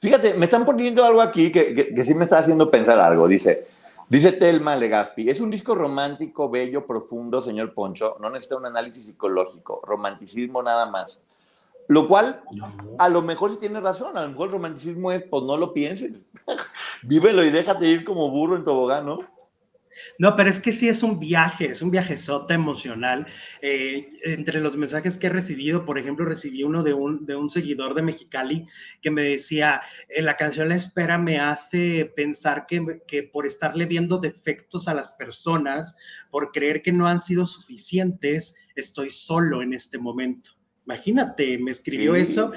[0.00, 3.66] Fíjate, me están poniendo algo aquí que, que sí me está haciendo pensar algo, dice.
[4.12, 9.06] Dice Telma Legaspi, es un disco romántico, bello, profundo, señor Poncho, no necesita un análisis
[9.06, 11.18] psicológico, romanticismo nada más.
[11.88, 12.42] Lo cual,
[12.98, 15.72] a lo mejor sí tiene razón, a lo mejor el romanticismo es, pues no lo
[15.72, 16.12] pienses,
[17.02, 19.20] vívelo y déjate ir como burro en tobogán, ¿no?
[20.18, 23.26] No, pero es que sí es un viaje, es un viajesota emocional.
[23.60, 27.50] Eh, entre los mensajes que he recibido, por ejemplo, recibí uno de un, de un
[27.50, 28.66] seguidor de Mexicali
[29.00, 33.86] que me decía, en la canción La Espera me hace pensar que, que por estarle
[33.86, 35.96] viendo defectos a las personas,
[36.30, 40.50] por creer que no han sido suficientes, estoy solo en este momento.
[40.84, 42.52] Imagínate, me escribió eso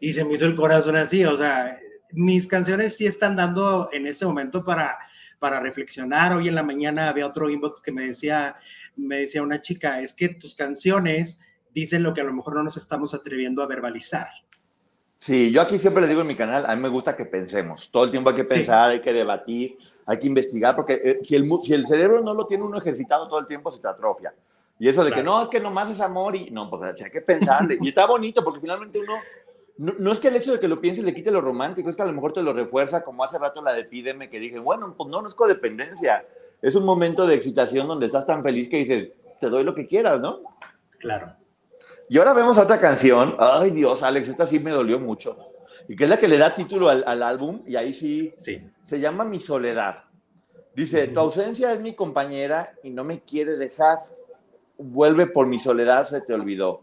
[0.00, 1.24] y se me hizo el corazón así.
[1.24, 1.78] O sea,
[2.12, 4.98] mis canciones sí están dando en ese momento para,
[5.38, 6.32] para reflexionar.
[6.34, 8.56] Hoy en la mañana había otro inbox que me decía,
[8.96, 11.40] me decía una chica, es que tus canciones
[11.72, 14.28] dicen lo que a lo mejor no nos estamos atreviendo a verbalizar.
[15.18, 17.88] Sí, yo aquí siempre le digo en mi canal, a mí me gusta que pensemos.
[17.90, 21.34] Todo el tiempo hay que pensar, hay que debatir, hay que investigar, porque eh, si,
[21.34, 24.34] el, si el cerebro no lo tiene uno ejercitado todo el tiempo, se te atrofia.
[24.78, 27.22] Y eso de que no, es que nomás es amor y no, pues hay que
[27.22, 27.78] pensarle.
[27.80, 29.14] y está bonito porque finalmente uno,
[29.76, 32.02] no, es que el hecho de que lo piense le quite lo romántico, es que
[32.02, 34.94] a lo mejor te lo refuerza, como hace rato la de Pídeme, que dije, bueno,
[34.96, 36.24] pues no, no es codependencia.
[36.62, 39.08] Es un momento de excitación donde estás tan feliz que dices,
[39.40, 40.40] te doy lo que quieras, ¿no?
[40.98, 41.34] Claro.
[42.08, 43.36] Y ahora vemos otra canción.
[43.38, 45.36] Ay, Dios, Alex, esta sí me dolió mucho.
[45.88, 48.70] Y que es la que le da título al, al álbum, y ahí sí, sí,
[48.82, 50.04] se llama Mi Soledad.
[50.74, 53.98] Dice, tu ausencia es mi compañera y no me quiere dejar.
[54.76, 56.82] Vuelve por mi soledad, se te olvidó.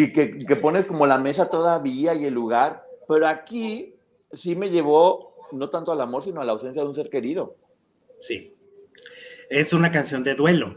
[0.00, 2.84] Y que, que pones como la mesa todavía y el lugar.
[3.06, 3.94] Pero aquí
[4.32, 7.56] sí me llevó no tanto al amor, sino a la ausencia de un ser querido.
[8.20, 8.54] Sí.
[9.48, 10.76] Es una canción de duelo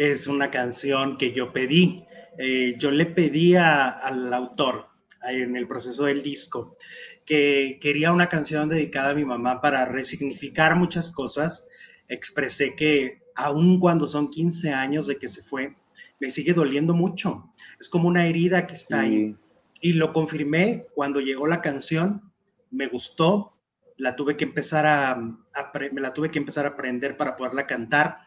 [0.00, 2.06] es una canción que yo pedí.
[2.38, 4.86] Eh, yo le pedí al autor
[5.28, 6.78] en el proceso del disco
[7.26, 11.68] que quería una canción dedicada a mi mamá para resignificar muchas cosas.
[12.08, 15.76] Expresé que aun cuando son 15 años de que se fue,
[16.18, 17.49] me sigue doliendo mucho.
[17.80, 19.34] Es como una herida que está ahí.
[19.80, 22.30] Y lo confirmé cuando llegó la canción,
[22.70, 23.56] me gustó,
[23.96, 28.18] la tuve que empezar a, me la tuve que empezar a aprender para poderla cantar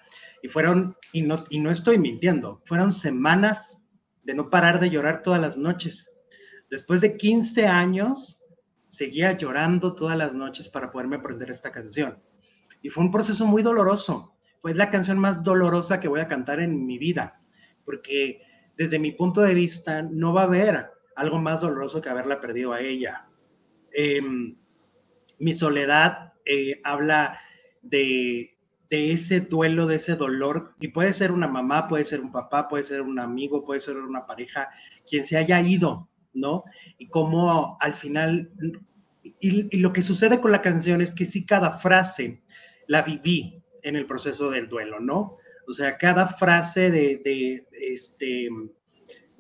[0.42, 3.88] y fueron, y no, y no estoy mintiendo, fueron semanas
[4.24, 6.12] de no parar de llorar todas las noches.
[6.70, 8.44] Después de 15 años,
[8.82, 12.22] seguía llorando todas las noches para poderme aprender esta canción.
[12.82, 14.36] Y fue un proceso muy doloroso.
[14.62, 17.42] Fue la canción más dolorosa que voy a cantar en mi vida,
[17.86, 18.42] porque
[18.78, 22.74] desde mi punto de vista no va a haber algo más doloroso que haberla perdido
[22.74, 23.28] a ella.
[23.92, 24.56] Em,
[25.40, 27.40] mi soledad eh, habla
[27.82, 28.54] de,
[28.94, 32.68] de ese duelo, de ese dolor, y puede ser una mamá, puede ser un papá,
[32.68, 34.70] puede ser un amigo, puede ser una pareja,
[35.10, 36.64] quien se haya ido, ¿no?
[37.00, 38.52] Y cómo al final,
[39.40, 42.44] y, lo que sucede con la canción es que sí cada frase
[42.86, 45.38] la viví en el proceso del duelo, ¿no?
[45.68, 48.50] O sea, cada frase de, de este,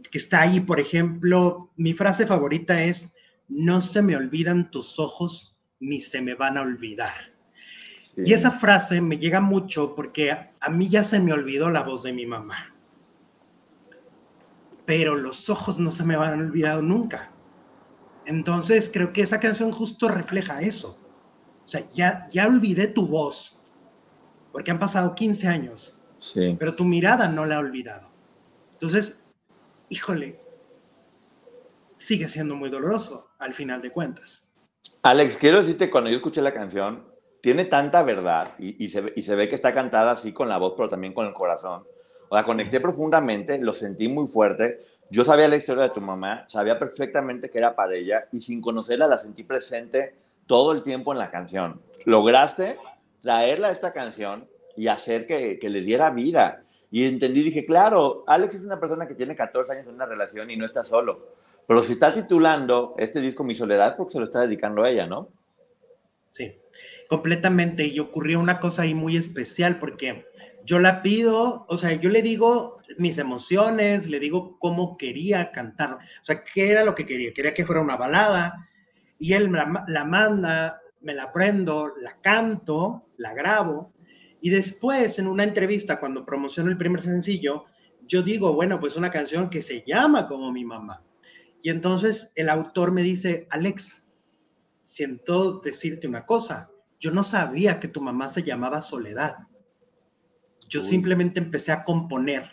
[0.09, 3.15] que está ahí, por ejemplo, mi frase favorita es,
[3.47, 7.33] no se me olvidan tus ojos ni se me van a olvidar.
[8.15, 12.03] Y esa frase me llega mucho porque a, mí ya se me olvidó la voz
[12.03, 12.75] de mi mamá.
[14.85, 17.31] Pero los ojos no se me van a olvidar nunca.
[18.25, 20.99] Entonces creo que esa canción justo refleja eso.
[21.65, 23.57] O sea, ya, ya olvidé tu voz,
[24.51, 26.55] porque han pasado 15 años, sí.
[26.57, 28.09] pero tu mirada no la ha olvidado.
[28.73, 29.21] Entonces,
[29.89, 30.39] híjole,
[31.95, 34.53] sigue siendo muy doloroso al final de cuentas.
[35.03, 37.05] Alex, quiero decirte, cuando yo escuché la canción,
[37.41, 40.73] tiene tanta verdad y, se, y, se, ve que está cantada así con la voz,
[40.77, 41.83] pero también con el corazón.
[42.29, 44.85] O sea, conecté profundamente, lo sentí muy fuerte.
[45.09, 48.61] Yo sabía la historia de tu mamá, sabía perfectamente que era para ella y sin
[48.61, 50.15] conocerla la sentí presente
[50.47, 51.81] todo el tiempo en la canción.
[52.05, 52.77] Lograste
[53.21, 56.63] traerla a esta canción y hacer que, que le diera vida.
[56.91, 60.49] Y entendí, dije, claro, Alex es una persona que tiene 14 años en una relación
[60.51, 61.33] y no está solo.
[61.67, 65.07] Pero si está titulando este disco Mi Soledad, porque se lo está dedicando a ella,
[65.07, 65.29] ¿no?
[66.29, 66.53] Sí
[67.13, 70.25] completamente y ocurrió una cosa ahí muy especial porque
[70.65, 75.93] yo la pido, o sea, yo le digo mis emociones, le digo cómo quería cantar,
[75.93, 78.67] o sea, qué era lo que quería, quería que fuera una balada
[79.19, 83.92] y él la, la manda, me la aprendo, la canto, la grabo
[84.43, 87.63] y después en una entrevista cuando promociono el primer sencillo,
[88.05, 91.01] yo digo, bueno, pues una canción que se llama como mi mamá.
[91.61, 94.05] Y entonces el autor me dice, Alex,
[94.81, 99.47] siento decirte una cosa, yo no sabía que tu mamá se llamaba Soledad.
[100.67, 102.43] Yo simplemente empecé a componer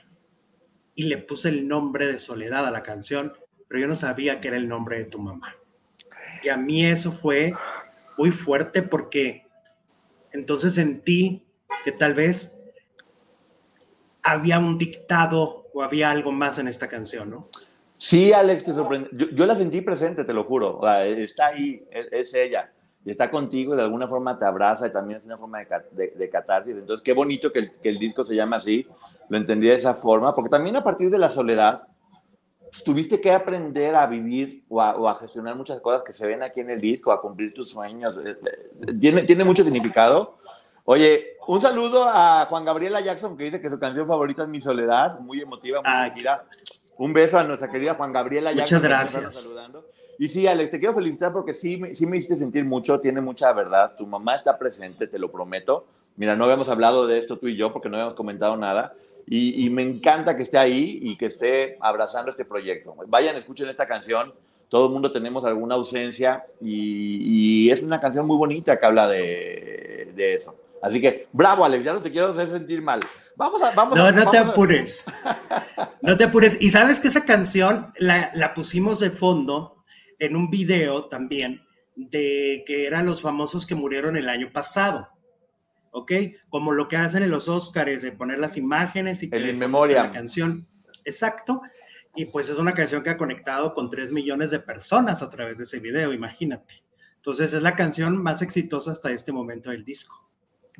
[0.95, 3.33] y le puse el nombre de Soledad a la canción,
[3.67, 5.57] pero yo no sabía que era el nombre de tu mamá.
[6.45, 7.53] Y a mí eso fue
[8.17, 9.49] muy fuerte porque
[10.31, 11.50] entonces sentí
[11.85, 12.63] que tal vez
[14.23, 17.49] había un dictado o había algo más en esta canción, ¿no?
[17.97, 19.11] Sí, Alex, te sorprende.
[19.13, 20.81] Yo, la sentí presente, te lo juro.
[21.05, 22.71] está ahí, es ella
[23.05, 25.59] y está contigo de alguna forma te abraza y también es una forma
[25.93, 26.77] de, de, catarsis.
[26.77, 28.87] Entonces, qué bonito que el, disco se llama así,
[29.29, 31.89] lo entendí de esa forma, porque también a partir de la soledad,
[32.71, 36.61] pues, tuviste que aprender a vivir o a, gestionar muchas cosas que se ven aquí
[36.61, 38.19] en el disco, a cumplir tus sueños.
[38.23, 38.37] Eh,
[38.87, 40.39] eh, tiene mucho significado.
[40.85, 44.61] Oye, un saludo a Juan Gabriela Jackson que dice que su canción favorita es Mi
[44.61, 46.43] Soledad, muy emotiva, muy tranquila.
[46.97, 48.79] Un beso a nuestra querida Juan Gabriela Jackson.
[48.79, 49.35] Muchas gracias.
[49.43, 49.87] Saludando.
[50.19, 53.53] Y sí, Alex, te quiero felicitar porque sí, sí me hiciste sentir mucho, tiene mucha
[53.53, 53.95] verdad.
[53.97, 55.87] Tu mamá está presente, te lo prometo.
[56.17, 58.95] Mira, no habíamos hablado de esto tú y yo porque no habíamos comentado nada.
[59.27, 62.95] Y, y me encanta que esté ahí y que esté abrazando este proyecto.
[63.07, 64.35] Vayan, escuchen esta canción
[64.71, 69.09] todo el mundo tenemos alguna ausencia y, y, es una canción muy bonita que habla
[69.09, 70.55] de, de, eso.
[70.83, 73.01] Así que, bravo, Alex, ya no te quiero hacer sentir mal.
[73.37, 73.71] Vamos a...
[73.73, 75.05] Vamos no, no te apures.
[76.03, 76.61] no te apures.
[76.61, 79.85] Y sabes que esa canción la, la pusimos de fondo
[80.19, 81.63] en un video también
[81.97, 85.09] de que eran los famosos que murieron el año pasado.
[85.93, 86.13] ¿Ok?
[86.49, 90.05] Como lo que hacen en los Oscars, de poner las imágenes y que el memoria
[90.05, 90.69] la canción.
[91.05, 91.61] Exacto.
[92.15, 95.59] Y pues es una canción que ha conectado con 3 millones de personas a través
[95.59, 96.85] de ese video, imagínate.
[97.17, 100.30] Entonces es la canción más exitosa hasta este momento del disco.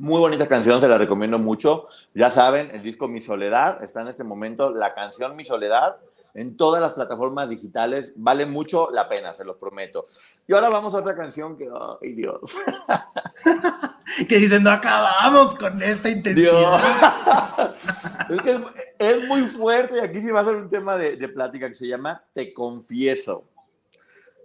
[0.01, 1.87] Muy bonita canción, se la recomiendo mucho.
[2.15, 4.71] Ya saben, el disco Mi Soledad está en este momento.
[4.71, 5.99] La canción Mi Soledad
[6.33, 10.07] en todas las plataformas digitales vale mucho la pena, se los prometo.
[10.49, 11.69] Y ahora vamos a otra canción que,
[12.01, 12.41] ay Dios.
[14.27, 17.75] que dicen, no acabamos con esta intensidad.
[18.31, 18.59] es que
[18.99, 21.75] es, muy fuerte y aquí sí va a ser un tema de, de plática que
[21.75, 23.45] se llama Te confieso.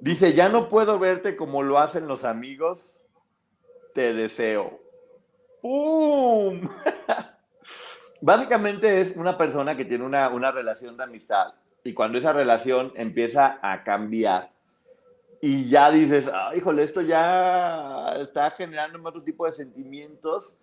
[0.01, 3.01] Dice, ya no puedo verte como lo hacen los amigos,
[3.93, 4.83] te deseo.
[5.65, 6.61] ¡Pum!
[8.21, 12.93] Básicamente es una persona que tiene una, una relación de amistad y cuando esa relación
[12.93, 14.51] empieza a cambiar
[15.41, 20.55] y ya dices, híjole, esto ya está generando otro tipo de sentimientos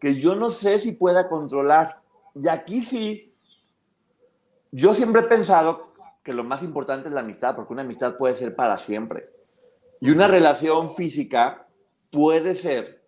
[0.00, 2.00] que yo no sé si pueda controlar.
[2.34, 3.32] Y aquí sí,
[4.72, 5.92] yo siempre he pensado
[6.24, 9.30] que lo más importante es la amistad, porque una amistad puede ser para siempre.
[10.00, 11.68] Y una relación física
[12.10, 12.99] puede ser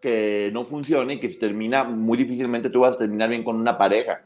[0.00, 3.56] que no funcione y que se termina muy difícilmente tú vas a terminar bien con
[3.56, 4.22] una pareja.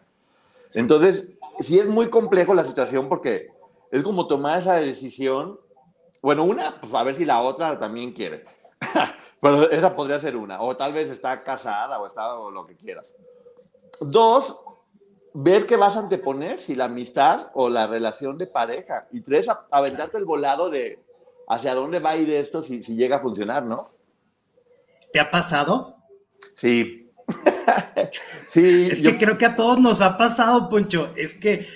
[0.74, 1.28] Entonces,
[1.60, 3.50] sí es muy complejo la situación porque
[3.90, 5.58] es como tomar esa decisión.
[6.22, 8.44] Bueno, una, pues a ver si la otra también quiere.
[9.40, 10.60] Pero esa podría ser una.
[10.62, 13.12] O tal vez está casada o está o lo que quieras.
[14.00, 14.56] Dos,
[15.34, 19.06] ver qué vas a anteponer, si la amistad o la relación de pareja.
[19.12, 20.98] Y tres, aventarte el volado de
[21.46, 23.90] hacia dónde va a ir esto si, si llega a funcionar, ¿no?
[25.14, 26.02] ¿Te ha pasado?
[26.56, 27.08] Sí,
[28.48, 31.14] sí, es que creo que a todos nos ha pasado, Poncho.
[31.16, 31.68] Es que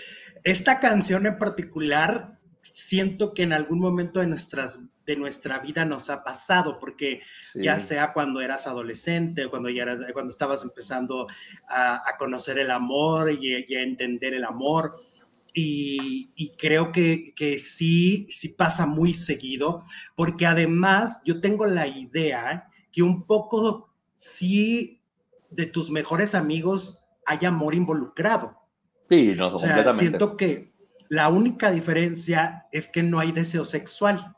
[0.43, 6.11] esta canción en particular siento que en algún momento de, nuestras, de nuestra vida nos
[6.11, 7.23] ha pasado, porque
[7.55, 11.29] ya sea cuando eras adolescente, cuando, ya cuando estabas empezando
[11.69, 14.95] a, conocer el amor y, a entender el amor.
[15.55, 19.85] Y, y, creo que, que sí, sí pasa muy seguido,
[20.17, 22.65] porque además yo tengo la idea
[22.99, 25.05] que un poco sí
[25.51, 28.59] de tus mejores amigos hay amor involucrado.
[29.09, 30.75] Sí, no, o sea, Siento que
[31.09, 34.35] la única diferencia es que no hay deseo sexual,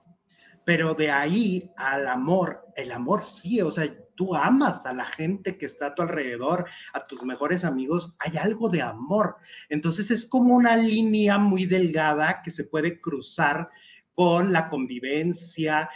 [0.66, 5.56] pero de ahí al amor, el amor sí, o sea, tú amas a la gente
[5.56, 9.36] que está a tu alrededor, a tus mejores amigos, hay algo de amor.
[9.70, 13.70] Entonces es como una línea muy delgada que se puede cruzar
[14.12, 15.88] con la convivencia,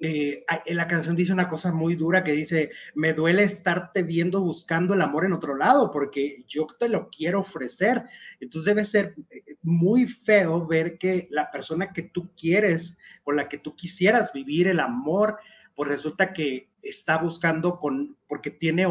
[0.00, 4.94] eh, la canción dice una cosa muy dura que dice, me duele estarte viendo buscando
[4.94, 8.04] el amor en otro lado porque yo te lo quiero ofrecer.
[8.38, 13.48] Entonces debe ser eh, muy feo ver que la persona que tú quieres, con la
[13.48, 15.38] que tú quisieras vivir el amor,
[15.74, 18.86] pues resulta que está buscando con, porque tiene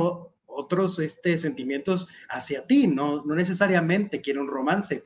[0.45, 5.03] otros este, sentimientos hacia ti, no, no necesariamente quiere un romance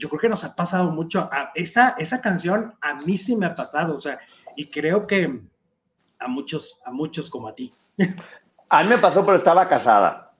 [0.00, 1.28] yo creo que nos ha pasado mucho.
[1.54, 3.96] esa, esa canción a mí sí me ha pasado.
[3.96, 4.18] O sea,
[4.56, 5.40] y creo que
[6.18, 7.74] a muchos, a muchos como a ti.
[8.68, 10.32] A mí me pasó, pero estaba casada.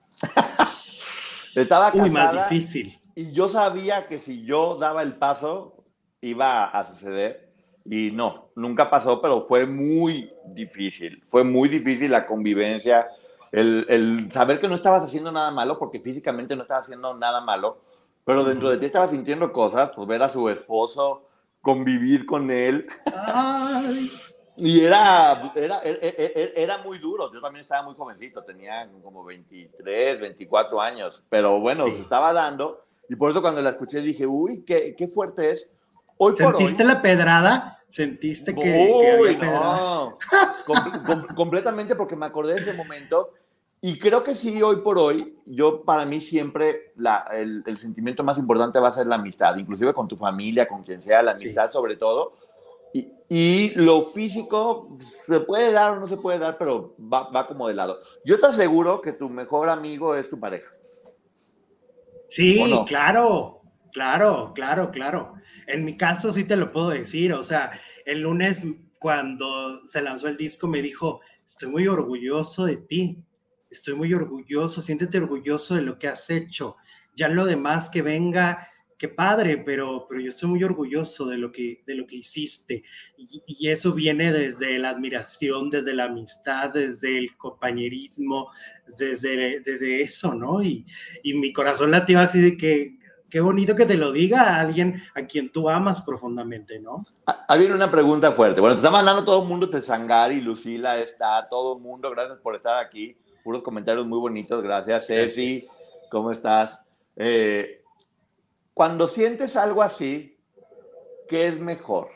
[1.55, 2.03] estaba casada.
[2.03, 2.97] Uy, más difícil.
[3.15, 5.83] Y yo sabía que si yo daba el paso,
[6.21, 7.51] iba a suceder.
[7.83, 11.23] Y no, nunca pasó, pero fue muy difícil.
[11.27, 13.07] Fue muy difícil la convivencia,
[13.51, 17.41] el, el saber que no estabas haciendo nada malo, porque físicamente no estabas haciendo nada
[17.41, 17.81] malo,
[18.23, 21.23] pero dentro de ti estabas sintiendo cosas, pues ver a su esposo
[21.61, 22.87] convivir con él.
[24.57, 27.31] Y era, era, era, muy duro.
[27.33, 32.85] Yo también estaba muy jovencito, tenía como 23, 24 años, pero bueno, se estaba dando.
[33.09, 35.69] Y por eso cuando la escuché dije, uy, qué, qué fuerte es.
[36.17, 37.79] Hoy ¿Sentiste la pedrada?
[37.87, 40.17] ¿Sentiste que, uy, no.
[41.35, 43.33] completamente porque me acordé de ese momento
[43.83, 48.23] y creo que sí, hoy por hoy, yo para mí siempre la, el, el, sentimiento
[48.23, 51.31] más importante va a ser la amistad, inclusive con tu familia, con quien sea, la
[51.31, 52.37] amistad sobre todo,
[52.93, 57.67] Y, lo físico se puede dar o no se puede dar, pero va, va como
[57.67, 57.99] de lado.
[58.23, 60.69] Yo te aseguro que tu mejor amigo es tu pareja.
[62.27, 63.61] Sí, claro,
[63.91, 65.33] claro, claro, claro.
[65.65, 67.71] En mi caso sí te lo puedo decir, o sea,
[68.05, 68.63] el lunes
[68.99, 73.23] cuando se lanzó el disco me dijo, estoy muy orgulloso de ti,
[73.71, 76.75] estoy muy orgulloso, siéntete orgulloso de lo que has hecho.
[77.15, 78.67] Ya lo demás que venga,
[78.97, 82.83] qué padre, pero, pero yo estoy muy orgulloso de lo que, de lo que hiciste.
[83.17, 88.51] Y, eso viene desde la admiración, desde la amistad, desde el compañerismo,
[88.95, 90.61] desde, desde eso, ¿no?
[90.61, 90.85] Y,
[91.23, 92.99] y mi corazón latió así de que,
[93.31, 97.03] qué bonito que te lo diga alguien a quien tú amas profundamente, ¿no?
[97.47, 98.59] Había una pregunta fuerte.
[98.59, 102.37] Bueno, te está mandando todo el mundo, te Sangari, Lucila está, todo el mundo, gracias
[102.39, 103.17] por estar aquí.
[103.43, 105.07] Puros comentarios muy bonitos, gracias.
[105.07, 105.61] Ceci,
[106.09, 106.83] ¿cómo estás?
[107.15, 107.83] Eh,
[108.73, 110.37] cuando sientes algo así,
[111.27, 112.09] ¿qué es mejor?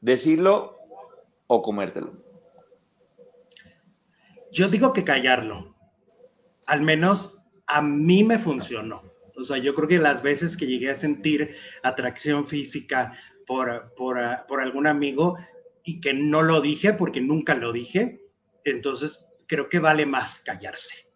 [0.00, 0.78] ¿Decirlo
[1.46, 2.12] o comértelo?
[4.50, 5.74] Yo digo que callarlo.
[6.66, 9.10] Al menos a mí me funcionó
[9.40, 13.14] o sea, yo creo que las veces que llegué a sentir atracción física
[13.46, 15.36] por, por, por algún amigo
[15.82, 18.28] y que no lo dije porque nunca lo dije,
[18.64, 21.10] entonces creo que vale más callarse.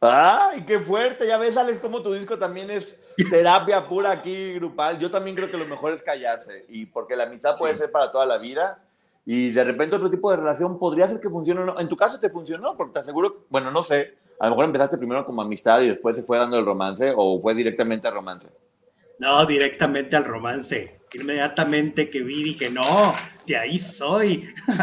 [0.00, 1.26] ¡Ay, qué fuerte!
[1.26, 2.96] Ya ves, Alex, como tu disco también es
[3.28, 4.98] terapia pura aquí, grupal.
[4.98, 8.10] Yo también creo que lo mejor es callarse, y porque la amistad puede ser para
[8.10, 8.82] toda la vida,
[9.26, 11.78] y de repente otro tipo de relación podría ser que funcione o no.
[11.78, 14.96] En tu caso te funcionó, porque te aseguro, bueno, no sé, a lo mejor empezaste
[14.96, 18.48] primero como amistad y después se fue dando el romance o fue directamente al romance?
[19.18, 20.99] No, directamente al romance.
[21.14, 23.14] Inmediatamente que vi dije, no,
[23.46, 24.48] de ahí soy.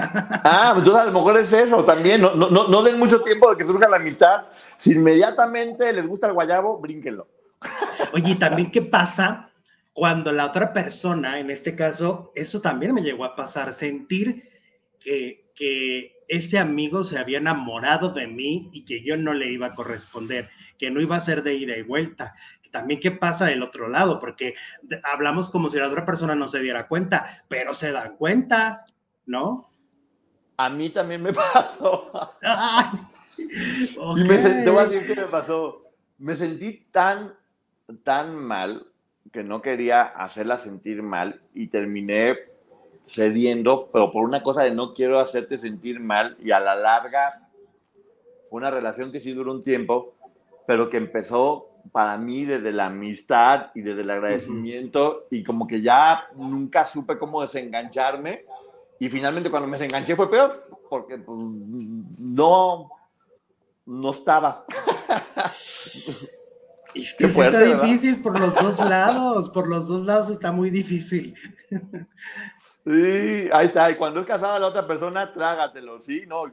[0.49, 2.21] Ah, entonces a lo mejor es eso también.
[2.21, 4.45] No, no, no, den mucho tiempo de que surja la amistad.
[4.77, 7.27] Si inmediatamente les gusta el guayabo, brínquenlo.
[8.13, 9.51] Oye, ¿y también qué pasa
[9.93, 14.49] cuando la otra persona, en este caso, eso también me llegó a pasar, sentir
[14.99, 19.67] que, que ese amigo se había enamorado de mí y que yo no le iba
[19.67, 22.35] a corresponder, que no iba a ser de ida y vuelta.
[22.71, 24.55] También qué pasa del otro lado, porque
[25.03, 28.85] hablamos como si la otra persona no se diera cuenta, pero se dan cuenta,
[29.25, 29.69] ¿no?
[30.57, 32.11] A mí también me pasó.
[34.17, 35.83] Y me te voy a decir qué me pasó.
[36.17, 37.33] Me sentí tan,
[38.03, 38.87] tan mal
[39.31, 42.37] que no quería hacerla sentir mal y terminé
[43.07, 47.47] cediendo, pero por una cosa de no quiero hacerte sentir mal y a la larga
[48.49, 50.15] fue una relación que sí duró un tiempo,
[50.65, 55.81] pero que empezó para mí desde la amistad y desde el agradecimiento y como que
[55.81, 58.45] ya nunca supe cómo desengancharme
[58.99, 61.41] y finalmente cuando me desenganché fue peor porque pues,
[62.19, 62.91] no
[63.85, 64.65] no estaba.
[66.93, 71.35] Y está difícil por los dos lados, por los dos lados está muy difícil.
[72.87, 73.91] Sí, ahí está.
[73.91, 76.23] Y cuando es casada la otra persona, trágatelo, ¿sí?
[76.25, 76.43] No,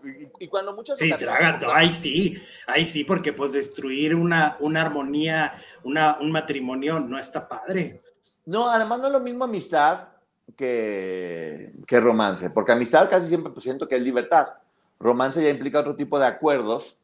[0.41, 5.55] y, cuando muchas Sí, trágatelo, ahí sí, ahí sí, porque pues destruir una, una armonía,
[5.85, 8.03] una, un matrimonio no está padre.
[8.47, 10.09] No, además no es lo mismo amistad
[10.57, 14.55] que, que romance, porque amistad casi siempre pues, siento que es libertad.
[14.99, 16.97] Romance ya implica otro tipo de acuerdos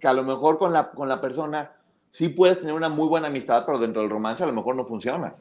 [0.00, 1.72] que a lo mejor con la, con la persona
[2.10, 4.86] sí puedes tener una muy buena amistad, pero dentro del romance a lo mejor no
[4.86, 5.34] funciona.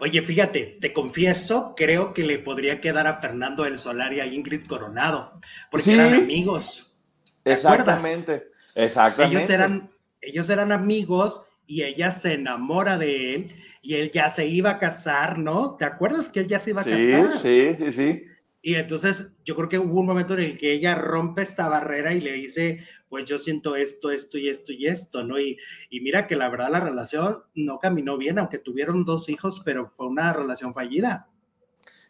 [0.00, 4.26] Oye, fíjate, te confieso, creo que le podría quedar a Fernando el Solar y a
[4.26, 5.32] Ingrid Coronado,
[5.70, 6.96] porque eran amigos.
[7.44, 9.38] Exactamente, exactamente.
[9.38, 14.46] Ellos eran, ellos eran amigos y ella se enamora de él y él ya se
[14.46, 15.76] iba a casar, ¿no?
[15.76, 17.38] ¿Te acuerdas que él ya se iba a casar?
[17.40, 18.24] Sí, sí, sí.
[18.62, 22.14] Y entonces yo creo que hubo un momento en el que ella rompe esta barrera
[22.14, 25.40] y le dice, pues yo siento esto, esto y esto y esto, ¿no?
[25.40, 25.58] Y,
[25.90, 29.90] y mira que la verdad la relación no caminó bien, aunque tuvieron dos hijos, pero
[29.90, 31.28] fue una relación fallida.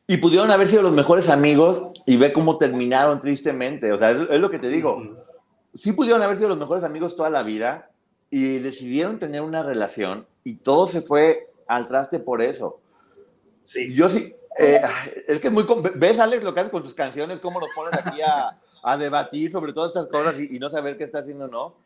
[0.06, 3.92] Y pudieron haber sido los mejores amigos y ve cómo terminaron tristemente.
[3.92, 5.24] O sea, es, lo que te digo.
[5.74, 7.90] Sí pudieron haber sido los mejores amigos toda la vida
[8.28, 12.80] y decidieron tener una relación y todo se fue al traste por eso.
[13.62, 13.94] Sí.
[13.94, 14.82] Yo sí, eh,
[15.26, 15.64] es que es muy.
[15.94, 17.40] ¿Ves, Alex, lo que haces con tus canciones?
[17.40, 21.04] ¿Cómo nos pones aquí a, a debatir sobre todas estas cosas y, no saber qué
[21.04, 21.78] está haciendo no?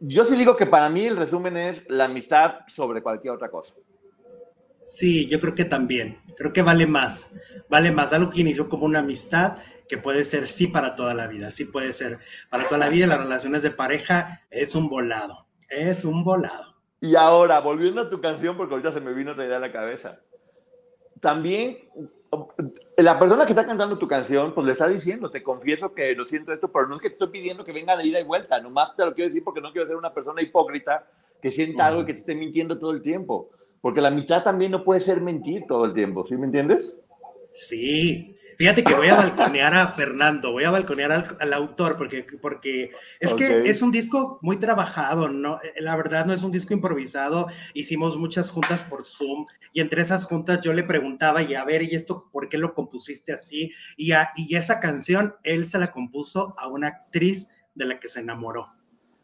[0.00, 3.74] Yo sí digo que para mí el resumen es la amistad sobre cualquier otra cosa.
[4.78, 6.20] Sí, yo creo que también.
[6.36, 7.34] Creo que vale más.
[7.68, 9.56] Vale más algo que inició como una amistad
[9.88, 11.50] que puede ser sí para toda la vida.
[11.50, 12.18] Sí puede ser
[12.50, 13.06] para toda la vida.
[13.06, 15.48] Las relaciones de pareja es un volado.
[15.68, 16.76] Es un volado.
[17.00, 19.72] Y ahora, volviendo a tu canción, porque ahorita se me vino otra idea a la
[19.72, 20.20] cabeza
[21.20, 21.78] también
[22.96, 26.24] la persona que está cantando tu canción, pues le está diciendo, te confieso que lo
[26.24, 28.60] siento esto, pero no es que te estoy pidiendo que venga de ida y vuelta,
[28.60, 31.06] nomás te lo quiero decir porque no quiero ser una persona hipócrita
[31.42, 33.50] que sienta algo y que te esté mintiendo todo el tiempo,
[33.80, 36.98] porque la mitad también no puede ser mentir todo el tiempo, ¿sí me entiendes?
[37.50, 42.90] Sí, Fíjate que voy a balconear a Fernando, voy a balconear al, autor, porque, porque
[43.18, 45.56] es que es un disco muy trabajado, ¿no?
[45.62, 50.02] Eh, la verdad no es un disco improvisado, hicimos muchas juntas por Zoom y entre
[50.02, 53.72] esas juntas yo le preguntaba, y a ver, ¿y esto por qué lo compusiste así?
[53.96, 58.20] Y, y esa canción él se la compuso a una actriz de la que se
[58.20, 58.74] enamoró.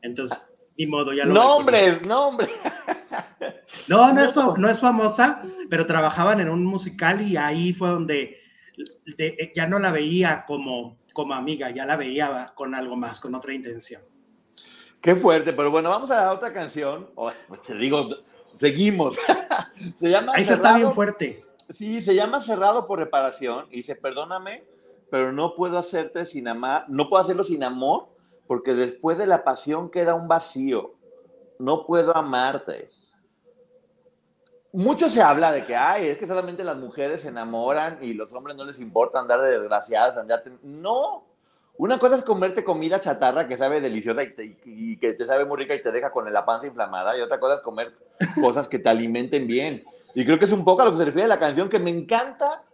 [0.00, 1.34] Entonces, ni modo, ya lo...
[1.34, 2.48] Nombres, nombres.
[3.86, 8.45] No, no es, no es famosa, pero trabajaban en un musical y ahí fue donde
[9.18, 13.34] eh, ya no la veía como, como amiga, ya la veía con algo más, con
[13.34, 14.02] otra intención.
[15.00, 17.10] Qué fuerte, pero bueno, vamos a la otra canción.
[17.14, 17.30] Oh,
[17.66, 18.08] te digo,
[18.56, 19.16] seguimos.
[19.96, 21.44] se llama Ahí está bien fuerte.
[21.70, 24.64] Sí, se llama Cerrado por Reparación y dice, perdóname,
[25.10, 28.08] pero no puedo hacerte sin amar, no puedo hacerlo sin amor,
[28.46, 30.94] porque después de la pasión queda un vacío.
[31.58, 32.90] No puedo amarte
[34.72, 38.32] mucho se habla de que, ay, es que solamente las mujeres se enamoran y los
[38.32, 40.42] hombres no les importa andar de desgraciadas, andar...
[40.62, 41.24] No,
[41.78, 45.74] una cosa es comerte comida chatarra que sabe deliciosa y, que te sabe muy rica
[45.74, 47.94] y te deja con la panza inflamada, y otra cosa es comer
[48.40, 49.84] cosas que te alimenten bien.
[50.14, 51.78] Y creo que es un poco a lo que se refiere a la canción, que
[51.78, 52.64] me encanta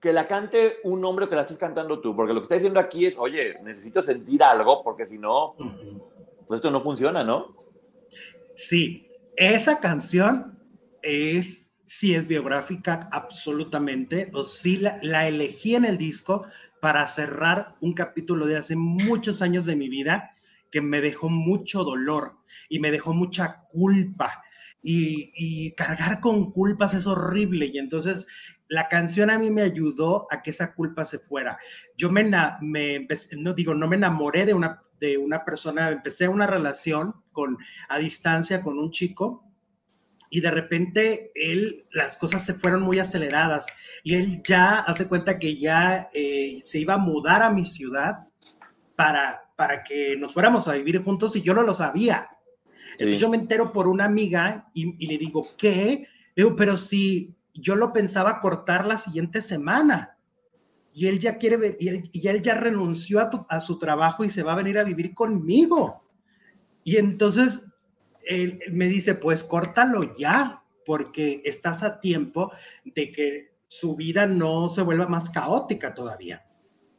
[0.00, 2.80] que la cante un hombre que la estés cantando tú, porque lo que está diciendo
[2.80, 5.54] aquí es, oye, necesito sentir algo, porque si no,
[6.46, 7.56] pues esto no funciona, ¿no?
[8.54, 10.55] Sí, esa canción
[11.02, 16.46] es, si es biográfica, absolutamente, o si la, elegí en el disco
[16.80, 20.34] para cerrar un capítulo de hace muchos años de mi vida
[20.70, 22.38] que me dejó mucho dolor
[22.68, 24.42] y me dejó mucha culpa.
[24.82, 27.66] Y, cargar con culpas es horrible.
[27.66, 28.28] Y entonces
[28.68, 31.58] la canción a mí me ayudó a que esa culpa se fuera.
[31.96, 32.30] Yo me,
[32.60, 37.58] me no digo, no me enamoré de una, de una persona, empecé una relación con,
[37.88, 39.45] a distancia con un chico
[40.30, 43.66] y de repente él, las cosas se fueron muy aceleradas
[44.02, 48.26] y él ya hace cuenta que ya eh, se iba a mudar a mi ciudad
[48.96, 52.28] para, para que nos fuéramos a vivir juntos y yo no lo sabía.
[52.92, 56.06] Entonces yo me entero por una amiga y, le digo, ¿qué?
[56.34, 60.16] digo, pero si yo lo pensaba cortar la siguiente semana
[60.94, 64.24] y él ya quiere ver, y él, y él ya renunció a, a su trabajo
[64.24, 66.04] y se va a venir a vivir conmigo.
[66.84, 67.65] Y entonces
[68.26, 72.52] él me dice, pues córtalo ya, porque estás a tiempo
[72.84, 76.46] de que su vida no se vuelva más caótica todavía.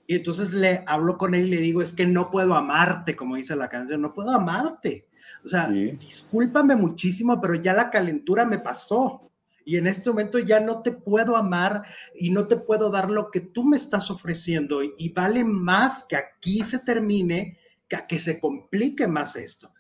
[0.05, 3.35] Y entonces le hablo con él y le digo, es que no puedo amarte, como
[3.35, 5.07] dice la canción, no puedo amarte.
[5.43, 9.31] O sea, discúlpame muchísimo, pero ya la calentura me pasó.
[9.65, 11.83] Y en este momento ya no te puedo amar
[12.15, 14.81] y no te puedo dar lo que tú me estás ofreciendo.
[14.81, 17.57] Y, vale más que aquí se termine
[17.87, 19.73] que a que se complique más esto.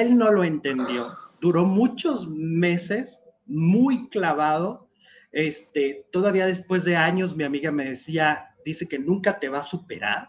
[0.00, 1.16] Él no lo entendió.
[1.40, 4.88] Duró muchos meses muy clavado.
[5.32, 9.64] Este, todavía después de años, mi amiga me decía, dice que nunca te va a
[9.64, 10.28] superar.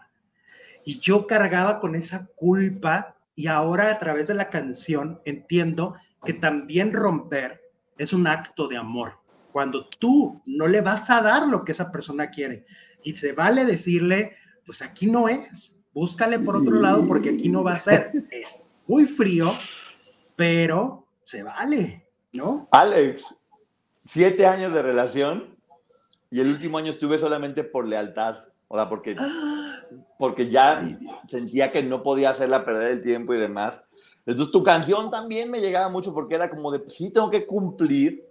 [0.84, 5.94] Y yo cargaba con esa culpa y ahora a través de la canción entiendo
[6.24, 7.62] que también romper
[7.96, 9.14] es un acto de amor.
[9.52, 12.66] Cuando tú no le vas a dar lo que esa persona quiere
[13.02, 17.62] y se vale decirle, pues aquí no es, búscale por otro lado porque aquí no
[17.62, 18.12] va a ser.
[18.30, 19.48] Es muy frío,
[20.34, 22.66] pero se vale, ¿no?
[22.72, 23.22] Alex,
[24.04, 25.56] siete años de relación
[26.28, 29.14] y el último año estuve solamente por lealtad, o sea, porque,
[30.18, 33.80] porque ya sentía que no podía hacerla perder el tiempo y demás.
[34.26, 38.26] Entonces tu canción también me llegaba mucho porque era como de, sí, tengo que cumplir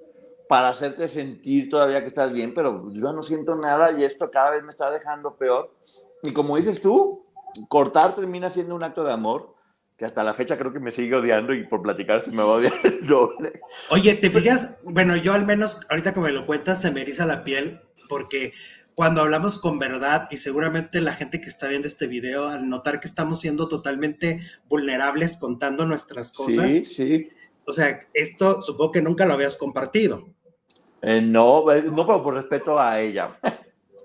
[0.49, 4.51] para hacerte sentir todavía que estás bien, pero yo no siento nada y esto cada
[4.51, 5.73] vez me está dejando peor.
[6.21, 7.23] Y como dices tú,
[7.69, 9.57] cortar termina siendo un acto de amor
[9.99, 12.53] que hasta la fecha creo que me sigue odiando y por platicar esto me va
[12.53, 13.51] a odiar el doble.
[13.89, 14.79] Oye, ¿te fijas?
[14.83, 18.53] Bueno, yo al menos ahorita que me lo cuentas se me eriza la piel porque
[18.95, 23.01] cuando hablamos con verdad y seguramente la gente que está viendo este video al notar
[23.01, 24.39] que estamos siendo totalmente
[24.69, 26.71] vulnerables contando nuestras cosas.
[26.71, 27.29] Sí, sí.
[27.65, 30.29] O sea, esto supongo que nunca lo habías compartido.
[31.01, 33.37] Eh, no, eh, no, pero por respeto a ella.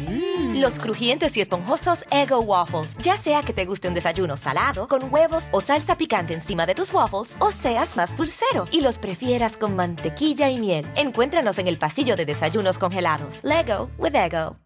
[0.00, 0.60] Mm.
[0.60, 2.96] Los crujientes y esponjosos Ego Waffles.
[2.98, 6.74] Ya sea que te guste un desayuno salado, con huevos o salsa picante encima de
[6.74, 10.86] tus waffles, o seas más dulcero y los prefieras con mantequilla y miel.
[10.96, 13.40] Encuéntranos en el pasillo de desayunos congelados.
[13.42, 14.56] Lego with Ego.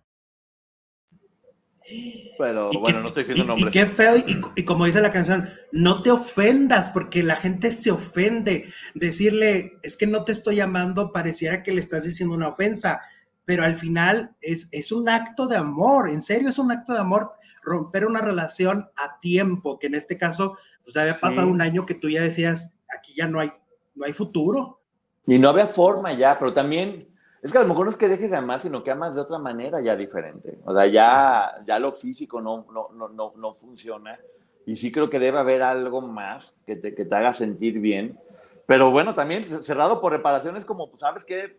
[2.39, 3.75] Pero bueno, no estoy diciendo nombres.
[3.75, 4.15] Y qué feo,
[4.57, 8.69] y, como dice la canción, no te ofendas, porque la gente se ofende.
[8.95, 13.01] Decirle, es que no te estoy llamando, pareciera que le estás diciendo una ofensa
[13.49, 16.99] pero al final es, es un acto de amor, en serio es un acto de
[16.99, 17.31] amor
[17.63, 21.95] romper una relación a tiempo, que en este caso, pues había pasado un año que
[21.95, 23.51] tú ya decías, aquí ya no hay,
[23.95, 24.83] no hay futuro.
[25.25, 27.09] Y no había forma ya, pero también,
[27.43, 29.23] es que a lo mejor no es que dejes de amar, sino que amas de
[29.23, 30.59] otra manera ya diferente.
[30.67, 34.21] O sea, ya, ya lo físico no, no, no, no, no funciona.
[34.67, 38.21] Y sí creo que debe haber algo más que te, que te haga sentir bien.
[38.67, 41.57] Pero bueno, también cerrado por reparaciones como, pues, ¿sabes qué?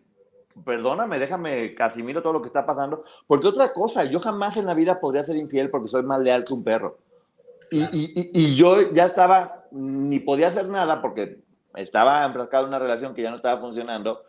[0.64, 3.02] Perdóname, déjame, Casimiro, todo lo que está pasando.
[3.26, 6.44] Porque otra cosa, yo jamás en la vida podría ser infiel porque soy más leal
[6.44, 6.98] que un perro.
[7.70, 11.38] Y, y, y, yo ya estaba, ni podía hacer nada porque
[11.74, 14.24] estaba enfrascado en una relación que ya no estaba funcionando.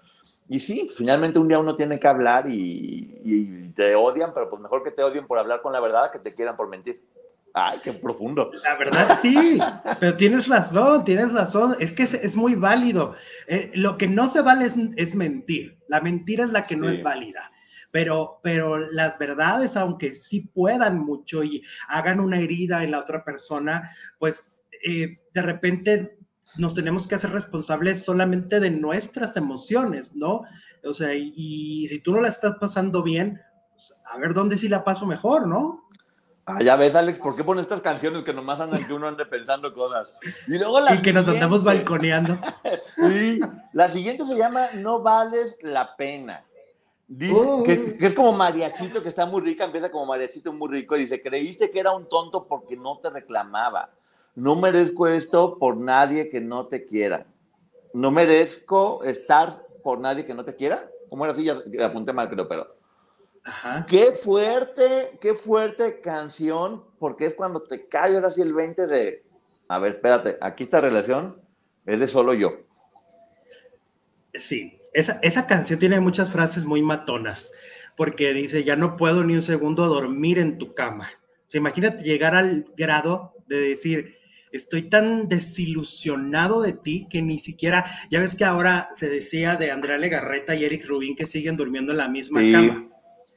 [0.47, 4.61] Y sí, finalmente un día uno tiene que hablar y, y, te odian, pero pues
[4.61, 7.03] mejor que te odien por hablar con la verdad que te quieran por mentir.
[7.53, 8.49] Ay, qué profundo.
[8.63, 9.59] La verdad, sí,
[9.99, 11.75] pero tienes razón, tienes razón.
[11.79, 13.15] Es que es, muy válido.
[13.47, 15.77] Eh, lo que no se vale es, mentir.
[15.87, 17.51] La mentira es la que no es válida.
[17.91, 23.25] Pero, pero las verdades, aunque sí puedan mucho y hagan una herida en la otra
[23.25, 26.17] persona, pues eh, de repente
[26.57, 30.43] nos tenemos que hacer responsables solamente de nuestras emociones, ¿no?
[30.83, 33.39] O sea, y, si tú no la estás pasando bien,
[33.69, 35.80] pues, a ver dónde sí la paso mejor, ¿no?
[36.45, 39.25] Ah, ya ves, Alex, ¿por qué pones estas canciones que nomás andan que uno ande
[39.25, 40.07] pensando cosas?
[40.47, 42.37] Y, luego la y que nos andamos balconeando.
[42.95, 43.39] sí,
[43.73, 46.43] la siguiente se llama No vales la pena.
[47.07, 47.61] Dice, oh.
[47.61, 51.21] que, es como mariachito, que está muy rica, empieza como mariachito muy rico, y dice,
[51.21, 53.89] creíste que era un tonto porque no te reclamaba.
[54.33, 57.25] No merezco esto por nadie que no te quiera.
[57.93, 60.89] No merezco estar por nadie que no te quiera.
[61.09, 61.43] ¿Cómo era así?
[61.43, 62.80] Ya apunté mal, creo, pero
[63.87, 69.23] Qué fuerte, qué fuerte canción, porque es cuando te cae ahora sí el 20 de,
[69.71, 71.41] a ver, espérate, aquí esta relación
[71.85, 72.65] es de solo yo.
[74.33, 77.53] Sí, esa, esa canción tiene muchas frases muy matonas,
[77.95, 81.09] porque dice, ya no puedo ni un segundo dormir en tu cama.
[81.53, 84.17] O imagínate llegar al grado de decir,
[84.51, 89.71] estoy tan desilusionado de ti que ni siquiera, ya ves que ahora se decía de
[89.71, 92.90] Andrea Legarreta y Eric Rubin que siguen durmiendo en la misma cama.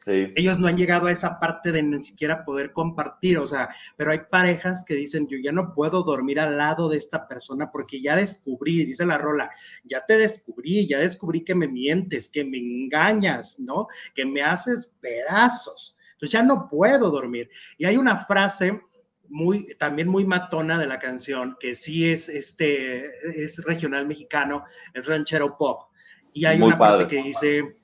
[0.07, 4.13] Ellos no han llegado a esa parte de ni siquiera poder compartir, o sea, pero
[4.13, 8.01] hay parejas que dicen, yo ya no puedo dormir al lado de esta persona porque
[8.01, 9.51] ya descubrí, dice la rola,
[9.85, 13.89] ya te descubrí, ya descubrí que me mientes, que me engañas, ¿no?
[14.15, 15.97] Que me haces pedazos.
[16.13, 17.51] Entonces ya no puedo dormir.
[17.79, 18.81] Y hay una frase
[19.29, 23.07] muy, también muy matona de la canción, que sí es, este,
[23.45, 25.89] es regional mexicano, es ranchero pop.
[26.33, 27.77] Y hay una parte que dice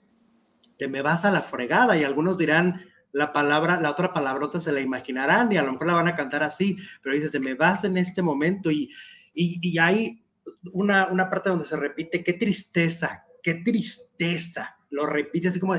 [0.81, 2.81] te me vas a la fregada y algunos dirán
[3.13, 6.17] la palabra, la otra palabrota se la imaginarán y a lo mejor la van a
[6.17, 8.89] cantar así, pero dices, te me vas en este momento y,
[9.35, 10.25] y, hay
[10.73, 15.75] una, una parte donde se repite, qué tristeza, qué tristeza, lo repite así como,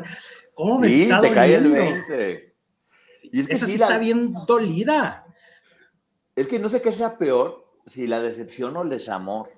[0.53, 2.55] ¿cómo me está te cae el 20.
[3.31, 5.25] y es que Esa sí, está bien dolida.
[6.35, 9.49] Es que no sé qué sea peor, si la decepción o el desamor.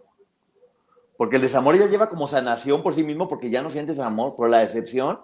[1.17, 4.35] Porque el desamor ya lleva como sanación por sí mismo porque ya no sientes amor,
[4.37, 5.19] pero la decepción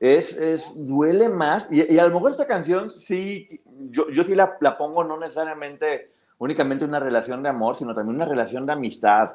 [0.00, 1.68] es, es duele más.
[1.70, 6.10] Y, a lo mejor esta canción sí, yo, yo sí la, la, pongo no necesariamente
[6.38, 9.32] únicamente una relación de amor, sino también una relación de amistad.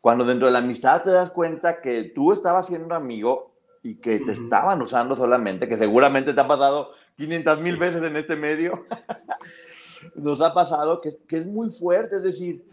[0.00, 3.50] Cuando dentro de la amistad te das cuenta que tú estabas siendo amigo
[3.82, 8.16] y que te estaban usando solamente, que seguramente te ha pasado 500 mil veces en
[8.16, 8.84] este medio,
[10.14, 12.64] nos ha pasado que, que es muy fuerte, es decir,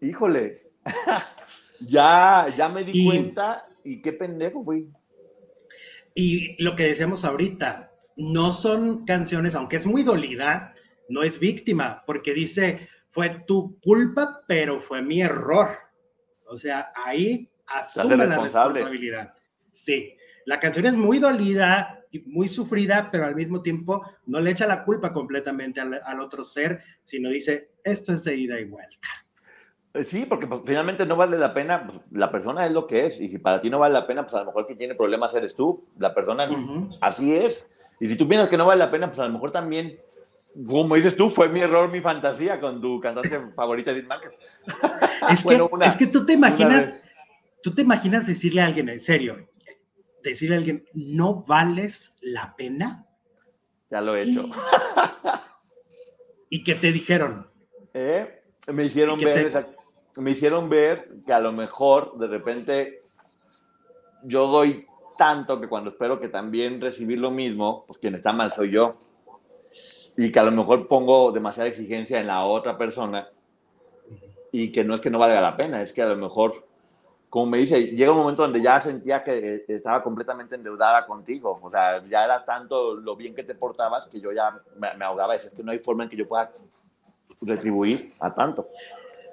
[0.00, 0.72] híjole,
[1.80, 4.90] ya, ya me di cuenta y qué pendejo fui.
[6.14, 10.72] Y lo que decíamos ahorita, no son canciones, aunque es muy dolida,
[11.08, 15.68] no es víctima, porque dice, fue tu culpa, pero fue mi error.
[16.46, 19.34] O sea, ahí asume la responsabilidad.
[19.72, 24.52] Sí, la canción es muy dolida y muy sufrida, pero al mismo tiempo no le
[24.52, 28.64] echa la culpa completamente al, al otro ser, sino dice, esto es de ida y
[28.66, 29.08] vuelta.
[29.94, 33.06] Eh, sí, porque pues, finalmente no vale la pena, pues, la persona es lo que
[33.06, 34.96] es, y si para ti no vale la pena, pues a lo mejor quien tiene
[34.96, 36.48] problemas eres tú, la persona
[37.00, 37.64] así es,
[38.00, 40.00] y si tú piensas que no vale la pena, pues a lo mejor también,
[40.66, 44.32] como dices tú, fue mi error, mi fantasía con tu cantante favorita, Edith Márquez.
[45.30, 47.00] Es, que, es que tú te imaginas,
[47.62, 49.48] tú te imaginas decirle a alguien, en serio,
[50.22, 53.06] decirle a alguien, ¿no vales la pena?
[53.90, 54.50] Ya lo he hecho.
[56.50, 57.50] ¿Y qué te dijeron?
[57.94, 58.42] ¿Eh?
[58.70, 59.73] Me hicieron ver
[60.16, 63.02] me hicieron ver que a lo mejor de repente
[64.22, 64.86] yo doy
[65.16, 68.96] tanto que cuando espero que también recibir lo mismo, pues quien está mal soy yo.
[70.16, 73.28] Y que a lo mejor pongo demasiada exigencia en la otra persona
[74.52, 76.64] y que no es que no valga la pena, es que a lo mejor
[77.34, 81.58] como me dice, llega un momento donde ya sentía que estaba completamente endeudada contigo.
[81.60, 85.04] O sea, ya era tanto lo bien que te portabas que yo ya me, me
[85.04, 85.34] ahogaba.
[85.34, 86.52] Es que no hay forma en que yo pueda
[87.40, 88.68] retribuir a tanto.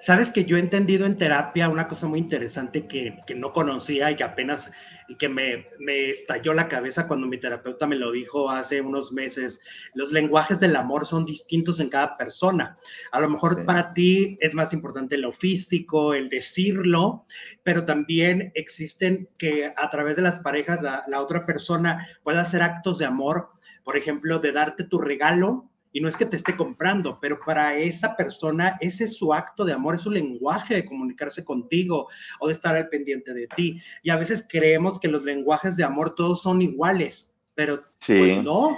[0.02, 4.10] Sabes que yo he entendido en terapia una cosa muy interesante que, que no conocía
[4.10, 4.72] y que apenas
[5.08, 9.12] y que me, me, estalló la cabeza cuando mi terapeuta me lo dijo hace unos
[9.12, 9.62] meses.
[9.93, 12.78] Los lenguajes del amor son distintos en cada persona.
[13.12, 13.62] A lo mejor sí.
[13.64, 17.26] para ti es más importante lo físico, el decirlo,
[17.62, 22.64] pero también existen que a través de las parejas la, la otra persona pueda hacer
[22.64, 23.49] actos de amor,
[23.84, 27.78] por ejemplo, de darte tu regalo y no es que te esté comprando, pero para
[27.78, 32.08] esa persona ese es su acto de amor, es su lenguaje de comunicarse contigo
[32.39, 33.82] o de estar al pendiente de ti.
[34.04, 38.18] Y a veces creemos que los lenguajes de amor todos son iguales, pero sí.
[38.18, 38.78] pues no,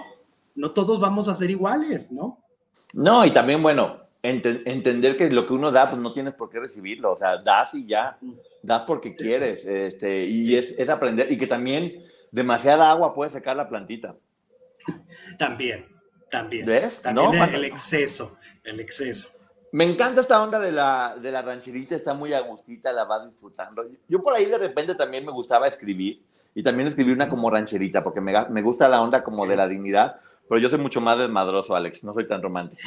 [0.55, 2.43] no todos vamos a ser iguales, ¿no?
[2.93, 6.49] No, y también, bueno, ent entender que lo que uno da, pues no tienes por
[6.49, 8.17] qué recibirlo, o sea, das y ya,
[8.61, 9.69] das porque sí, quieres, sí.
[9.69, 14.15] este, y es, es aprender, y que también demasiada agua puede secar la plantita.
[15.39, 15.85] También,
[16.33, 16.65] también.
[16.65, 17.01] ¿Ves?
[17.01, 19.29] También no, el, el, exceso, el exceso.
[19.71, 23.85] Me encanta esta onda de la, de la rancherita, está muy agustita, la va disfrutando.
[24.07, 26.21] Yo por ahí de repente también me gustaba escribir
[26.55, 29.67] y también escribí una como rancherita porque me, me gusta la onda como de la
[29.67, 30.17] dignidad,
[30.49, 32.81] pero yo soy mucho más desmadroso, Alex, no soy tan romántico.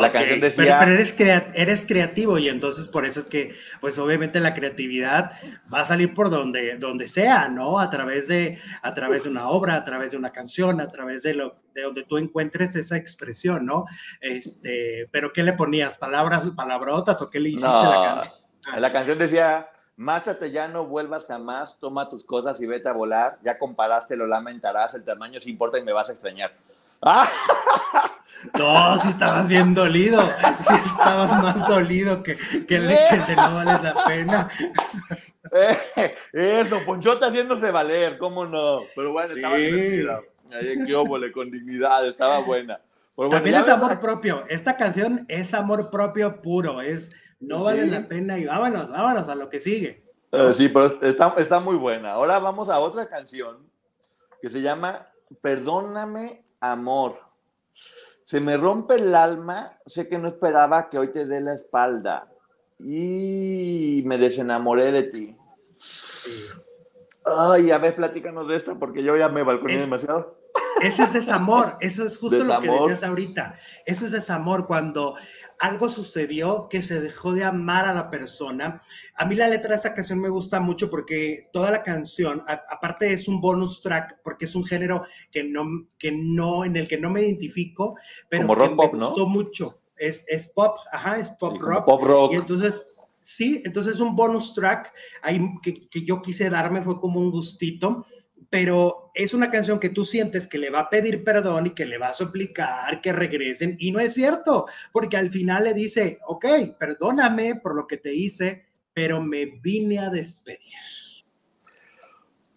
[0.00, 0.20] La okay.
[0.20, 0.64] canción decía...
[0.64, 4.54] Pero, pero eres, crea eres, creativo y entonces por eso es que, pues obviamente la
[4.54, 5.32] creatividad
[5.72, 7.78] va a salir por donde, donde sea, ¿no?
[7.78, 11.22] A través, de, a través de una obra, a través de una canción, a través
[11.22, 13.86] de, lo, de donde tú encuentres esa expresión, ¿no?
[14.20, 15.96] Este, pero ¿qué le ponías?
[15.96, 18.34] ¿Palabras, palabrotas o qué le hiciste no, a la canción?
[18.78, 23.38] La canción decía, márchate ya, no vuelvas jamás, toma tus cosas y vete a volar,
[23.42, 26.52] ya comparaste, lo lamentarás, el tamaño sí importa y me vas a extrañar.
[27.02, 27.28] ¡Ah!
[28.58, 30.20] No, si estabas bien dolido,
[30.60, 34.50] si estabas más dolido que, que, le, que te no vale la pena.
[35.52, 38.80] Eh, eso, Ponchota haciéndose valer, ¿cómo no?
[38.94, 39.36] Pero bueno, sí.
[39.36, 40.20] estaba divertida.
[40.86, 42.80] Qué óvole, con dignidad, estaba buena.
[43.16, 44.00] Pero bueno, También es amor a...
[44.00, 44.44] propio.
[44.48, 47.90] Esta canción es amor propio puro, es no vale sí.
[47.90, 50.04] la pena y vámonos, vámonos a lo que sigue.
[50.32, 52.12] Uh, sí, pero está, está muy buena.
[52.12, 53.70] Ahora vamos a otra canción
[54.42, 55.06] que se llama
[55.40, 57.20] Perdóname, amor.
[58.26, 62.28] Se me rompe el alma, sé que no esperaba que hoy te dé la espalda
[62.80, 65.36] y me desenamoré de ti.
[67.24, 70.40] Ay, a ver, platícanos de esta porque yo ya me balconé es, demasiado.
[70.82, 72.64] Ese es desamor, eso es justo desamor.
[72.64, 73.56] lo que decías ahorita.
[73.84, 75.14] Eso es desamor cuando
[75.58, 78.80] algo sucedió que se dejó de amar a la persona.
[79.14, 82.62] A mí la letra de esa canción me gusta mucho porque toda la canción, a,
[82.68, 85.64] aparte es un bonus track, porque es un género que no,
[85.98, 87.96] que no, en el que no me identifico,
[88.28, 89.26] pero que pop, me gustó ¿no?
[89.26, 89.80] mucho.
[89.96, 91.86] Es, es, pop, ajá, es pop rock.
[91.86, 92.32] Pop rock.
[92.34, 92.86] Y entonces,
[93.18, 98.04] sí, entonces un bonus track ahí que, que yo quise darme fue como un gustito
[98.50, 101.84] pero es una canción que tú sientes que le va a pedir perdón y que
[101.84, 106.18] le va a suplicar que regresen y no es cierto, porque al final le dice,
[106.26, 106.46] ok,
[106.78, 110.74] perdóname por lo que te hice, pero me vine a despedir.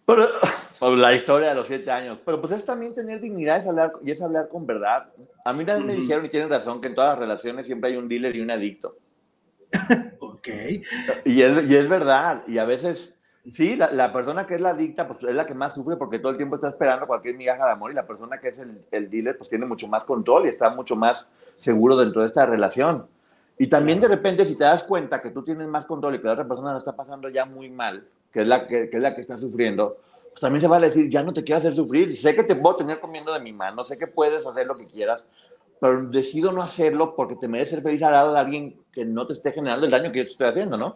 [0.06, 0.28] Pero,
[0.78, 3.92] por la historia de los siete años, pero pues es también tener dignidad es hablar,
[4.02, 5.12] y es hablar con verdad.
[5.44, 5.96] A mí también uh -huh.
[5.96, 8.40] me dijeron y tienen razón que en todas las relaciones siempre hay un dealer y
[8.40, 8.96] un adicto.
[10.20, 10.48] ok.
[11.24, 14.70] Y es, y es verdad, y a veces Sí, la, la, persona que es la
[14.70, 17.64] adicta, pues es la que más sufre porque todo el tiempo está esperando cualquier migaja
[17.64, 20.44] de amor y la persona que es el, el dealer, pues tiene mucho más control
[20.44, 21.26] y está mucho más
[21.56, 23.06] seguro dentro de esta relación.
[23.56, 26.26] Y también de repente, si te das cuenta que tú tienes más control y que
[26.26, 29.02] la otra persona la está pasando ya muy mal, que es la que, que, es
[29.02, 29.98] la que está sufriendo,
[30.30, 32.56] pues también se va a decir, ya no te quiero hacer sufrir, sé que te
[32.56, 35.26] puedo tener comiendo de mi mano, sé que puedes hacer lo que quieras,
[35.80, 39.26] pero decido no hacerlo porque te mereces ser feliz al lado de alguien que no
[39.26, 40.94] te esté generando el daño que yo te estoy haciendo, ¿no?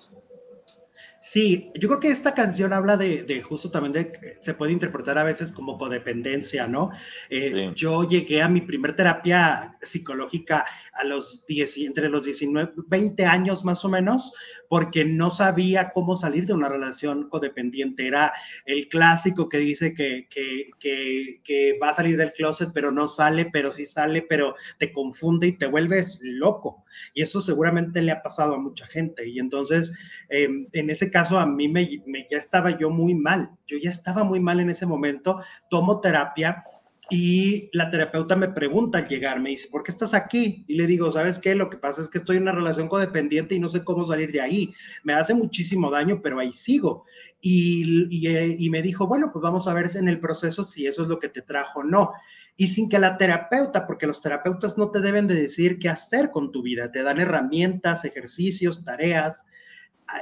[1.27, 5.16] Sí, yo creo que esta canción habla de, de, justo también de, se puede interpretar
[5.16, 6.91] a veces como codependencia, ¿no?
[7.31, 7.70] Eh, sí.
[7.75, 13.64] Yo llegué a mi primer terapia psicológica a los 10, entre los 19, 20 años
[13.64, 14.35] más o menos,
[14.68, 18.07] porque no sabía cómo salir de una relación codependiente.
[18.07, 18.35] Era
[18.66, 23.09] el clásico que dice que, que, que, que va a salir del closet, pero no
[23.09, 26.84] sale, pero sí sale, pero te confunde y te vuelves loco.
[27.13, 29.29] Y eso seguramente le ha pasado a mucha gente.
[29.29, 29.97] Y entonces,
[30.29, 31.89] eh, en ese caso, a mí me,
[32.31, 33.51] ya estaba yo muy mal.
[33.67, 35.41] Yo ya estaba muy mal en ese momento.
[35.69, 36.65] Tomo terapia
[37.11, 40.65] y la terapeuta me pregunta al llegar, me dice, ¿por qué estás aquí?
[40.67, 41.55] Y le digo, ¿sabes qué?
[41.55, 44.33] Lo que pasa es que estoy en una relación codependiente y no sé cómo salir
[44.33, 44.73] de ahí.
[45.03, 47.05] Me hace muchísimo daño, pero ahí sigo.
[47.43, 51.03] Y, y, eh, me dijo, bueno, pues vamos a ver en el proceso si eso
[51.03, 52.13] es lo que te trajo o no
[52.57, 56.31] y sin que la terapeuta, porque los terapeutas no te deben de decir qué hacer
[56.31, 59.47] con tu vida, te dan herramientas, ejercicios, tareas,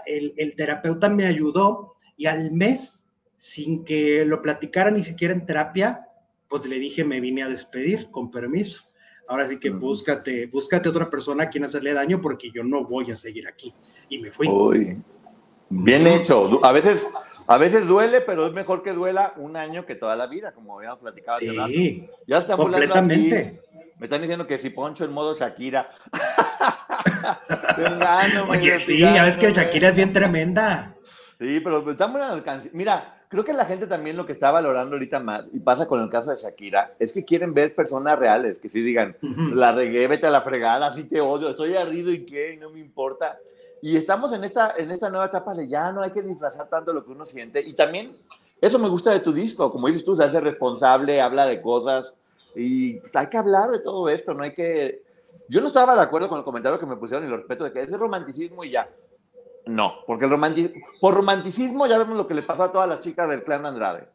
[0.06, 5.44] el, el terapeuta me ayudó y al mes, sin que lo platicara ni siquiera en
[5.44, 6.08] terapia,
[6.48, 8.84] pues le dije, me vine a despedir, con permiso.
[9.26, 13.10] Ahora sí que búscate, búscate otra persona a quien hacerle daño porque yo no voy
[13.10, 13.74] a seguir aquí.
[14.10, 14.48] Y me fui.
[15.70, 16.62] Bien hecho.
[16.62, 17.06] A veces,
[17.52, 20.78] a veces duele, pero es mejor que duela un año que toda la vida, como
[20.78, 21.38] habíamos platicado.
[21.38, 23.60] Sí, ya está completamente.
[23.98, 25.90] Me están diciendo que si Poncho en modo Shakira.
[28.48, 30.94] Oye, sí, ya ves que Shakira es bien tremenda.
[31.38, 32.70] Sí, pero estamos en alcance.
[32.72, 36.02] Mira, creo que la gente también lo que está valorando ahorita más, y pasa con
[36.02, 39.16] el caso de Shakira, es que quieren ver personas reales, que sí digan,
[39.54, 42.70] la regué, vete a la fregada, así te odio, estoy ardido y qué, y no
[42.70, 43.38] me importa.
[43.82, 46.92] Y estamos en esta, en esta nueva etapa de ya no hay que disfrazar tanto
[46.92, 47.60] lo que uno siente.
[47.60, 48.16] Y también,
[48.60, 52.14] eso me gusta de tu disco, como dices tú, se hace responsable, habla de cosas,
[52.54, 55.02] y hay que hablar de todo esto, no hay que...
[55.48, 57.72] Yo no estaba de acuerdo con el comentario que me pusieron y lo respeto de
[57.72, 58.88] que es el romanticismo y ya.
[59.66, 63.00] No, porque el romanticismo, por romanticismo ya vemos lo que le pasó a todas las
[63.00, 64.08] chicas del clan Andrade.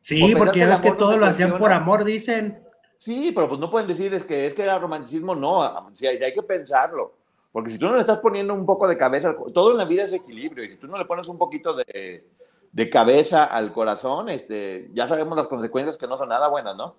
[0.00, 2.62] Sí, porque ya ves que todo lo hacían por amor, dicen.
[2.98, 6.22] Sí, pero pues no pueden decir es que, es que era romanticismo, no, si hay,
[6.22, 7.12] hay, que pensarlo.
[7.54, 10.02] Porque si tú no le estás poniendo un poco de cabeza, todo en la vida
[10.02, 12.28] es equilibrio, y si tú no le pones un poquito de,
[12.72, 16.96] de cabeza al corazón, este, ya sabemos las consecuencias que no son nada buenas, ¿no?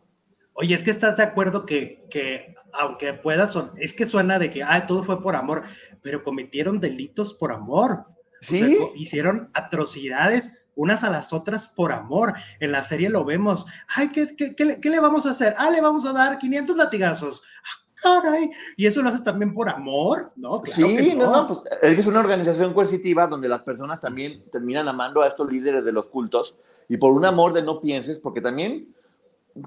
[0.54, 4.64] Oye, es que estás de acuerdo que, que aunque puedas, es que suena de que,
[4.64, 5.64] ah, todo fue por amor,
[6.02, 8.06] pero cometieron delitos por amor.
[8.40, 8.78] Sí.
[8.94, 12.34] hicieron atrocidades unas a las otras por amor.
[12.62, 13.66] En la serie lo vemos.
[13.94, 15.54] Ay, ¿qué, qué, qué, le vamos a hacer?
[15.58, 17.44] Ah, le vamos a dar 500 latigazos.
[17.64, 17.85] Ah,
[18.22, 18.52] caray.
[18.78, 20.62] Y eso lo haces también por amor, ¿no?
[20.66, 21.32] sí, no.
[21.32, 25.28] no, pues es que es una organización coercitiva donde las personas también terminan amando a
[25.28, 26.56] estos líderes de los cultos
[26.88, 28.94] y por un amor de no pienses, porque también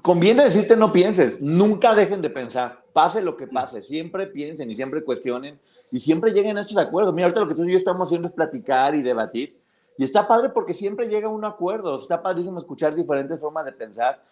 [0.01, 4.75] conviene decirte no pienses, nunca dejen de pensar, pase lo que pase, siempre piensen y
[4.75, 5.59] siempre cuestionen
[5.91, 7.13] y siempre lleguen a estos acuerdos.
[7.13, 9.57] Mira, ahorita lo que tú y yo estamos haciendo es platicar y debatir.
[9.97, 11.97] Y está padre porque siempre llega a un acuerdo.
[11.97, 14.23] Está padrísimo escuchar diferentes formas de pensar.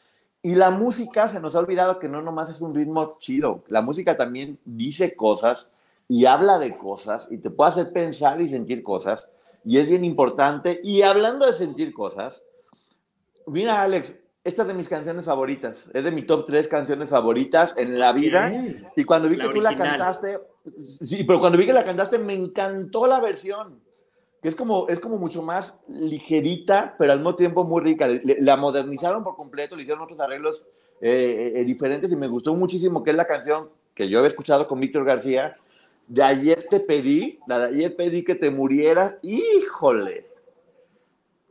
[0.48, 3.66] Y la música se nos ha olvidado que no nomás es un ritmo chido.
[3.68, 5.68] La música también dice cosas
[6.08, 9.28] y habla de cosas y te puede hacer pensar y sentir cosas.
[9.66, 10.80] Y es bien importante.
[10.86, 12.46] Y hablando de sentir cosas,
[13.46, 15.90] mira, Alex, esta es de mis canciones favoritas.
[15.94, 18.50] Es de mi top tres canciones favoritas en la vida.
[18.96, 22.36] Y cuando vi que tú la cantaste, sí, pero cuando vi que la cantaste, me
[22.36, 23.82] encantó la versión.
[24.48, 28.08] Es como, es como mucho más ligerita, pero al mismo tiempo muy rica.
[28.24, 30.64] la modernizaron por completo, le hicieron otros arreglos
[31.02, 34.66] eh, eh, diferentes y me gustó muchísimo, que es la canción que yo había escuchado
[34.66, 35.58] con Víctor García.
[36.08, 39.18] De ayer te pedí, la de ayer pedí que te murieras.
[39.22, 40.28] ¡Híjole!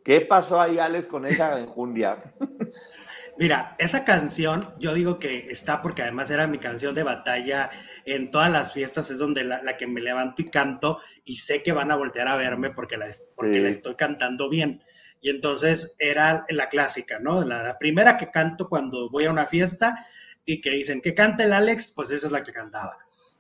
[0.02, 2.32] ¿Qué pasó ahí, Alex, con esa enjundia?
[3.38, 7.70] Mira, esa canción, yo digo que está porque además era mi canción de batalla
[8.06, 11.72] en todas las fiestas, es donde la, que me levanto y canto y sé que
[11.72, 14.82] van a voltear a verme porque la, porque la estoy cantando bien.
[15.20, 17.44] Y entonces era la clásica, ¿no?
[17.44, 20.06] La, la, primera que canto cuando voy a una fiesta
[20.46, 22.96] y que dicen que canta el Alex, pues esa es la que cantaba.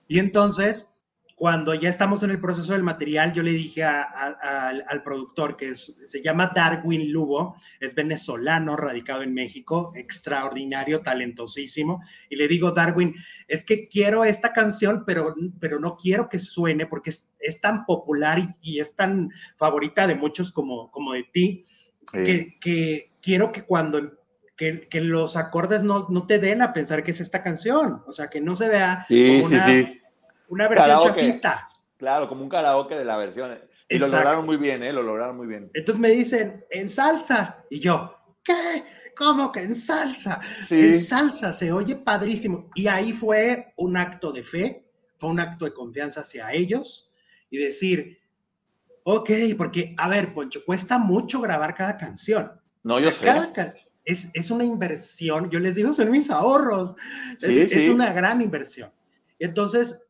[0.08, 0.95] Y entonces
[1.36, 6.22] cuando ya estamos en el proceso del material, yo le dije al productor, que se
[6.22, 13.14] llama Darwin Lugo, es venezolano, radicado en México, extraordinario, talentosísimo, y le digo, Darwin,
[13.48, 18.56] es que quiero esta canción, pero, pero no quiero que suene porque es, tan popular
[18.62, 21.66] y, es tan favorita de muchos como, como de ti,
[22.14, 24.00] que, quiero que cuando
[24.56, 28.30] que, los acordes no, no, te den a pensar que es esta canción, o sea,
[28.30, 29.66] que no se vea como una,
[30.48, 31.68] una versión chapita.
[31.96, 33.58] Claro, como un karaoke de la versión.
[33.88, 34.92] Y lo lograron muy bien, ¿eh?
[34.92, 35.70] Lo lograron muy bien.
[35.72, 37.64] Entonces me dicen, en salsa.
[37.70, 38.84] Y yo, ¿qué?
[39.16, 40.40] ¿Cómo que en salsa?
[40.68, 42.70] En salsa, se oye padrísimo.
[42.74, 47.10] Y ahí fue un acto de fe, fue un acto de confianza hacia ellos
[47.48, 48.18] y decir,
[49.04, 52.60] ok, porque, a ver, Poncho, cuesta mucho grabar cada canción.
[52.82, 53.26] No, yo sé.
[54.04, 56.94] es, es, una inversión, yo les digo, son mis ahorros.
[57.40, 58.92] es, es una gran inversión.
[59.38, 60.05] Entonces,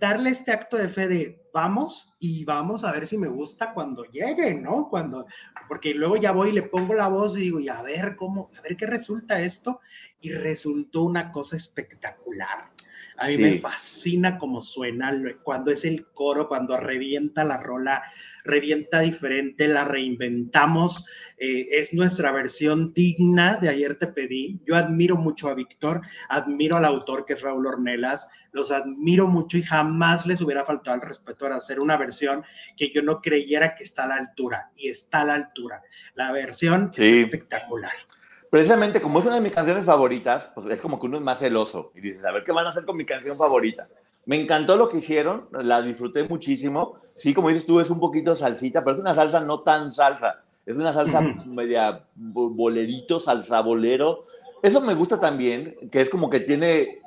[0.00, 4.04] darle este acto de fe de vamos y vamos a ver si me gusta cuando
[4.04, 4.88] llegue, ¿no?
[4.88, 5.26] Cuando,
[5.68, 8.50] porque luego ya voy y le pongo la voz y digo, y a ver cómo,
[8.58, 9.80] a ver qué resulta esto.
[10.20, 12.70] Y resultó una cosa espectacular.
[13.18, 15.12] A mí me fascina cómo suena
[15.42, 18.02] cuando es el coro, cuando revienta la rola,
[18.46, 21.04] revienta diferente, la reinventamos.
[21.36, 24.60] Eh, es nuestra versión digna de Ayer Te Pedí.
[24.64, 29.58] Yo admiro mucho a Víctor, admiro al autor que es Raúl Ornelas, los admiro mucho
[29.58, 32.44] y jamás les hubiera faltado el respeto a hacer una versión
[32.76, 35.82] que yo no creyera que está a la altura y está a la altura.
[36.14, 37.92] La versión es espectacular
[38.50, 41.40] precisamente como es una de mis canciones favoritas, pues es como que uno es más
[41.40, 43.88] celoso y dices, a ver qué van a hacer con mi canción favorita.
[44.26, 46.96] Me encantó lo que hicieron, la disfruté muchísimo.
[47.14, 50.42] Sí, como dices tú, es un poquito salsita, pero es una salsa no tan salsa.
[50.66, 54.26] Es una salsa media bolerito, salsa bolero.
[54.62, 57.02] Eso me gusta también, que es como que tiene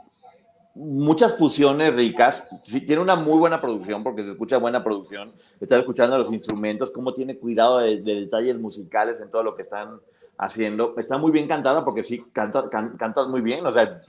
[0.76, 2.48] muchas fusiones ricas.
[2.64, 5.34] Sí, tiene una muy buena producción, porque se escucha buena producción.
[5.60, 10.00] Estás escuchando los instrumentos, cómo tiene cuidado de, detalles musicales en todo lo que están
[10.38, 10.96] haciendo.
[10.98, 13.66] Está muy bien cantada, porque sí, canta, cantas muy bien.
[13.66, 14.02] O sea,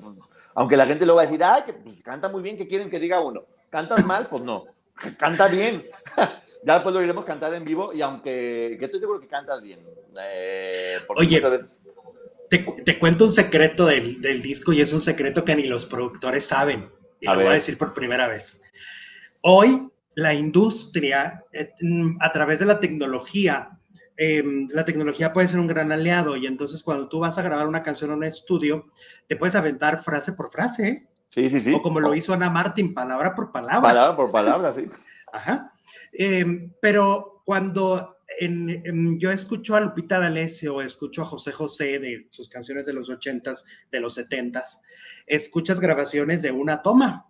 [0.54, 2.90] aunque la gente lo va a decir, ay, que pues, canta muy bien, ¿qué quieren
[2.90, 3.44] que diga uno?
[3.70, 4.26] ¿Cantas mal?
[4.28, 4.66] Pues no.
[5.18, 5.86] Canta bien.
[6.64, 9.80] ya después lo iremos cantar en vivo y aunque que estoy seguro que cantas bien.
[10.20, 11.40] Eh, Oye,
[12.50, 16.90] te, cuento un secreto del, disco y es un secreto que ni los productores saben.
[17.20, 18.62] Y lo voy a decir por primera vez.
[19.42, 21.72] Hoy la industria, eh,
[22.20, 23.79] a través de la tecnología,
[24.20, 27.66] em, la tecnología puede ser un gran aliado y entonces cuando tú vas a grabar
[27.66, 28.86] una canción en un estudio,
[29.26, 30.88] te puedes aventar frase por frase.
[30.88, 31.08] ¿eh?
[31.30, 31.72] Sí, sí, sí.
[31.72, 33.80] O como lo hizo Ana Martín, palabra por palabra.
[33.80, 34.90] Palabra por palabra, sí.
[35.32, 35.72] Ajá.
[36.12, 38.18] Em, pero cuando
[39.18, 43.64] yo escucho a Lupita D'Alessio, escucho a José José de sus canciones de los ochentas,
[43.90, 44.82] de los setentas,
[45.26, 47.29] escuchas grabaciones de una toma.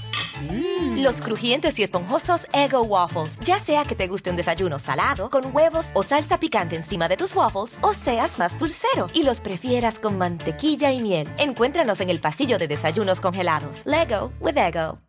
[0.49, 1.03] Mm.
[1.03, 3.37] Los crujientes y esponjosos Ego Waffles.
[3.39, 7.17] Ya sea que te guste un desayuno salado, con huevos o salsa picante encima de
[7.17, 11.27] tus waffles, o seas más dulcero y los prefieras con mantequilla y miel.
[11.37, 13.81] Encuéntranos en el pasillo de desayunos congelados.
[13.85, 14.99] Lego with Ego.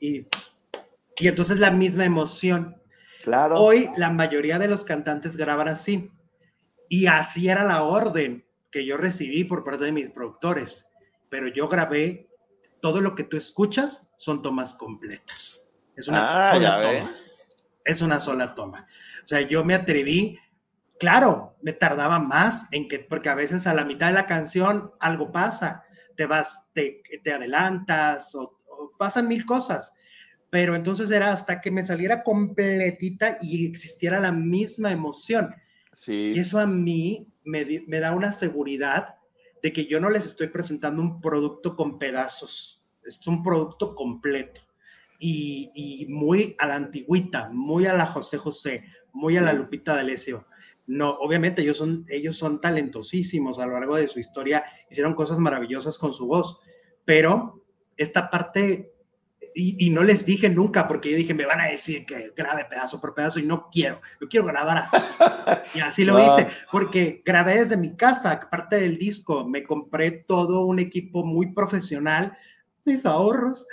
[0.00, 0.26] Y,
[1.18, 2.80] y entonces la misma emoción.
[3.22, 3.60] Claro.
[3.60, 6.10] Hoy la mayoría de los cantantes graban así.
[6.88, 10.88] Y así era la orden que yo recibí por parte de mis productores.
[11.30, 12.28] Pero yo grabé
[12.84, 15.72] todo lo que tú escuchas son tomas completas.
[15.96, 17.16] Es una ah, sola toma.
[17.82, 18.86] Es una sola toma.
[19.24, 20.38] O sea, yo me atreví,
[20.98, 24.92] claro, me tardaba más en que, porque a veces a la mitad de la canción
[25.00, 28.58] algo pasa, te vas, te, te adelantas o,
[28.98, 29.94] pasan mil cosas.
[30.50, 35.54] Pero entonces era hasta que me saliera completita y existiera la misma emoción.
[35.94, 36.34] Sí.
[36.36, 39.14] Y eso a mí me, me da una seguridad
[39.64, 44.60] de que yo no les estoy presentando un producto con pedazos, es un producto completo
[45.18, 48.84] y, muy a la antigüita, muy a la José José,
[49.14, 50.46] muy a la Lupita D'Alessio.
[50.86, 55.38] No, obviamente ellos son, ellos son talentosísimos a lo largo de su historia, hicieron cosas
[55.38, 56.58] maravillosas con su voz,
[57.06, 57.64] pero
[57.96, 58.93] esta parte
[59.54, 63.00] y, no les dije nunca, porque yo dije, me van a decir que grabe pedazo
[63.00, 64.96] por pedazo y no quiero, yo quiero grabar así.
[65.74, 70.66] y así lo hice, porque grabé desde mi casa, parte del disco, me compré todo
[70.66, 72.36] un equipo muy profesional,
[72.84, 73.66] mis ahorros,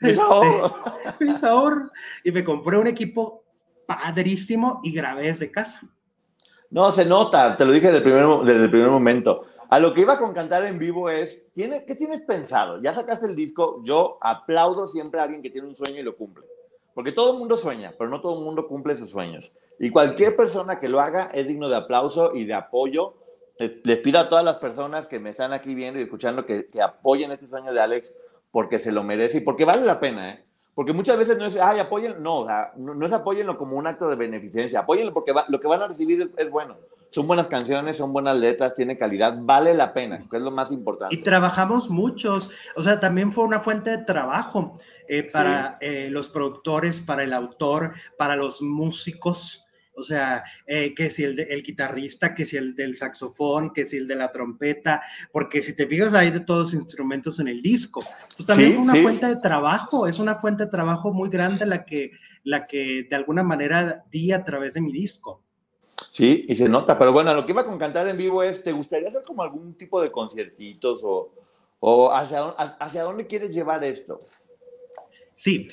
[0.00, 0.72] mis, este, ahorros.
[1.20, 1.90] mis ahorros,
[2.24, 3.44] y me compré un equipo
[3.86, 5.80] padrísimo y grabé desde casa.
[6.70, 9.42] No, se nota, te lo dije desde el primer, desde el primer momento.
[9.68, 12.80] A lo que iba con cantar en vivo es, ¿tiene, ¿qué tienes pensado?
[12.82, 16.16] Ya sacaste el disco, yo aplaudo siempre a alguien que tiene un sueño y lo
[16.16, 16.44] cumple.
[16.94, 19.52] Porque todo el mundo sueña, pero no todo el mundo cumple sus sueños.
[19.78, 23.14] Y cualquier persona que lo haga es digno de aplauso y de apoyo.
[23.58, 26.80] Les pido a todas las personas que me están aquí viendo y escuchando que, que
[26.80, 28.14] apoyen este sueño de Alex
[28.50, 30.46] porque se lo merece y porque vale la pena, ¿eh?
[30.76, 32.46] Porque muchas veces no es, ay, apóyenlo, no,
[32.76, 36.30] no, es apóyenlo como un acto de beneficencia, apóyenlo porque lo que van a recibir
[36.36, 36.76] es, bueno.
[37.16, 40.70] Son buenas canciones, son buenas letras, tiene calidad, vale la pena, que es lo más
[40.70, 41.14] importante.
[41.14, 44.74] Y trabajamos muchos, o sea, también fue una fuente de trabajo
[45.08, 49.64] eh, para eh, los productores, para el autor, para los músicos.
[49.94, 53.96] O sea, eh, que si el, el, guitarrista, que si el del saxofón, que si
[53.96, 55.00] el de la trompeta,
[55.32, 58.04] porque si te fijas hay de todos los instrumentos en el disco.
[58.36, 61.86] Pues también es una fuente de trabajo, es una fuente de trabajo muy grande la
[61.86, 62.10] que,
[62.44, 65.45] la que de alguna manera di a través de mi disco.
[66.16, 68.72] Sí, y se nota, pero bueno, lo que iba con cantar en vivo es, ¿te
[68.72, 71.30] gustaría hacer como algún tipo de conciertitos o,
[71.78, 72.40] o hacia,
[72.80, 74.18] hacia dónde quieres llevar esto?
[75.34, 75.68] Sí,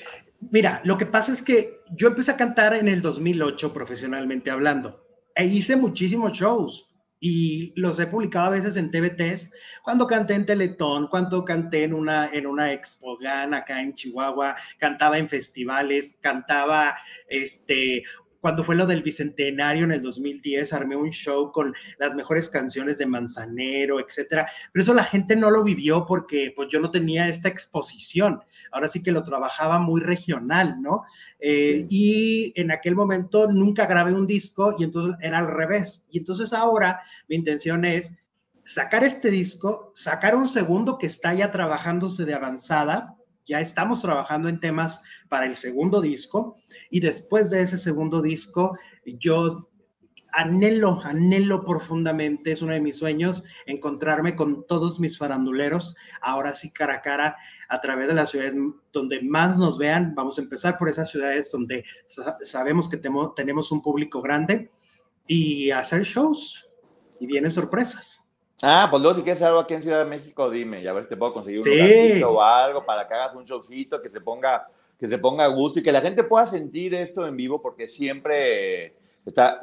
[0.50, 5.02] Mira, lo que pasa es que yo empecé a cantar en el 2008 profesionalmente hablando
[5.34, 10.44] e hice muchísimos shows y los he publicado a veces en TVTs, cuando canté en
[10.44, 16.18] Teletón, cuando canté en una, en una Expo GAN acá en Chihuahua, cantaba en festivales,
[16.20, 18.02] cantaba este,
[18.44, 22.98] cuando fue lo del Bicentenario en el 2010, armé un show con las mejores canciones
[22.98, 24.46] de Manzanero, etcétera.
[24.70, 28.42] Pero eso la gente no lo vivió porque pues yo no tenía esta exposición.
[28.70, 31.04] Ahora sí que lo trabajaba muy regional, ¿no?
[31.38, 36.04] Eh, y en aquel momento nunca grabé un disco y entonces era al revés.
[36.10, 38.14] Y entonces ahora mi intención es
[38.62, 43.13] sacar este disco, sacar un segundo que está ya trabajándose de avanzada,
[43.46, 46.56] ya estamos trabajando en temas para el segundo disco
[46.90, 49.68] y después de ese segundo disco yo
[50.34, 56.72] anhelo, anhelo profundamente, es uno de mis sueños, encontrarme con todos mis faranduleros, ahora sí
[56.72, 57.36] cara a cara,
[57.68, 58.54] a través de las ciudades
[58.92, 60.14] donde más nos vean.
[60.14, 61.84] Vamos a empezar por esas ciudades donde
[62.42, 64.70] sabemos que tenemos un público grande
[65.26, 66.68] y hacer shows
[67.20, 68.23] y vienen sorpresas.
[68.66, 71.02] Ah, pues luego si quieres algo aquí en Ciudad de México, dime, ya a ver
[71.02, 72.22] si te puedo conseguir un sí.
[72.22, 74.66] o algo para que hagas un showcito que se ponga
[74.98, 77.88] que se ponga a gusto y que la gente pueda sentir esto en vivo porque
[77.88, 78.94] siempre
[79.26, 79.60] está,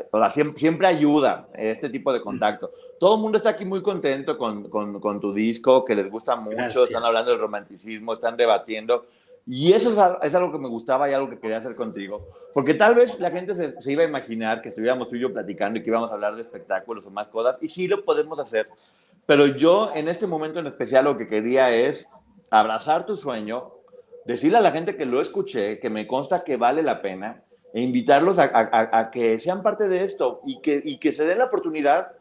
[0.56, 2.72] siempre, ayuda este tipo de contacto.
[3.00, 6.36] Todo el mundo está aquí muy contento con, con, con tu disco, que les gusta
[6.36, 9.08] mucho, están hablando del romanticismo, están debatiendo.
[9.48, 9.92] Y eso
[10.22, 12.28] es, algo que me gustaba y algo que quería hacer contigo.
[12.54, 15.80] Porque tal vez la gente se, iba a imaginar que estuviéramos tú y yo platicando
[15.80, 17.58] y que íbamos a hablar de espectáculos o más cosas.
[17.62, 18.70] Y sí lo podemos hacer.
[19.26, 22.10] Pero yo en este momento en especial lo que quería es
[22.50, 23.72] abrazar tu sueño,
[24.26, 27.44] decirle a la gente que lo escuché, que me consta que vale la pena,
[27.74, 31.46] e invitarlos a, que sean parte de esto y que, y que se den la
[31.46, 32.12] oportunidad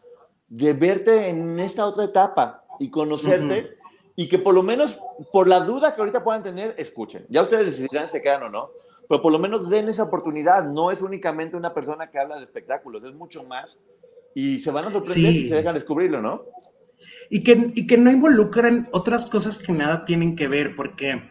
[0.49, 3.80] de verte en esta otra etapa y conocerte
[4.17, 5.01] y que por lo menos,
[5.33, 7.27] por la duda que ahorita puedan tener, escuchen.
[7.29, 8.71] Ya ustedes decidirán si se quedan o no,
[9.09, 10.65] pero por lo menos den esa oportunidad.
[10.65, 13.79] No es únicamente una persona que habla de espectáculos, es mucho más
[14.35, 16.45] y se van a sorprender si se dejan descubrirlo, ¿no?
[17.29, 21.23] Y que, y que no involucren otras cosas que nada tienen que ver, porque,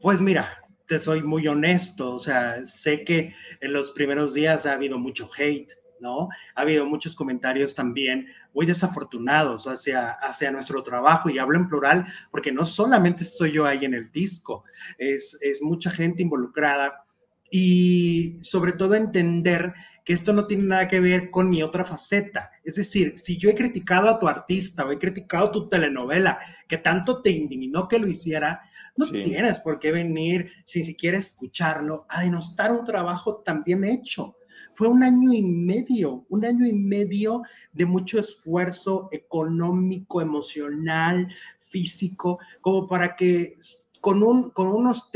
[0.00, 4.74] pues mira, te soy muy honesto, o sea, sé que en los primeros días ha
[4.74, 6.28] habido mucho hate, ¿no?
[6.54, 12.06] Ha habido muchos comentarios también muy desafortunados hacia, hacia nuestro trabajo y hablo en plural
[12.30, 14.64] porque no solamente estoy yo ahí en el disco,
[14.96, 17.04] es, es mucha gente involucrada
[17.50, 19.74] y sobre todo entender
[20.04, 22.50] que esto no tiene nada que ver con mi otra faceta.
[22.62, 26.78] Es decir, si yo he criticado a tu artista o he criticado tu telenovela, que
[26.78, 28.60] tanto te indignó que lo hiciera,
[28.96, 34.36] no tienes por qué venir sin siquiera escucharlo a denostar un trabajo tan bien hecho.
[34.74, 37.42] Fue un año y medio, un año y medio
[37.72, 41.28] de mucho esfuerzo económico, emocional,
[41.60, 43.56] físico, como para que
[44.00, 45.10] con, un, con unos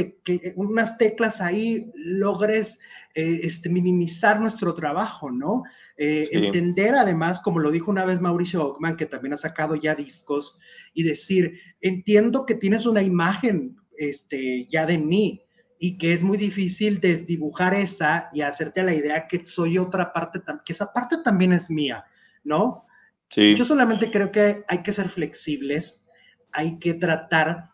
[0.57, 2.81] unas teclas ahí logres
[3.15, 5.65] eh, este, minimizar nuestro trabajo, ¿no?
[5.97, 9.95] Eh, entender además, como lo dijo una vez Mauricio Ockman, que también ha sacado ya
[9.95, 10.59] discos,
[10.95, 15.43] y decir, entiendo que tienes una imagen este, ya de mí
[15.79, 20.41] y que es muy difícil desdibujar esa y hacerte la idea que soy otra parte,
[20.65, 22.05] que esa parte también es mía,
[22.45, 22.87] ¿no?
[23.31, 23.55] Sí.
[23.55, 26.09] Yo solamente creo que hay que ser flexibles,
[26.53, 27.71] hay que tratar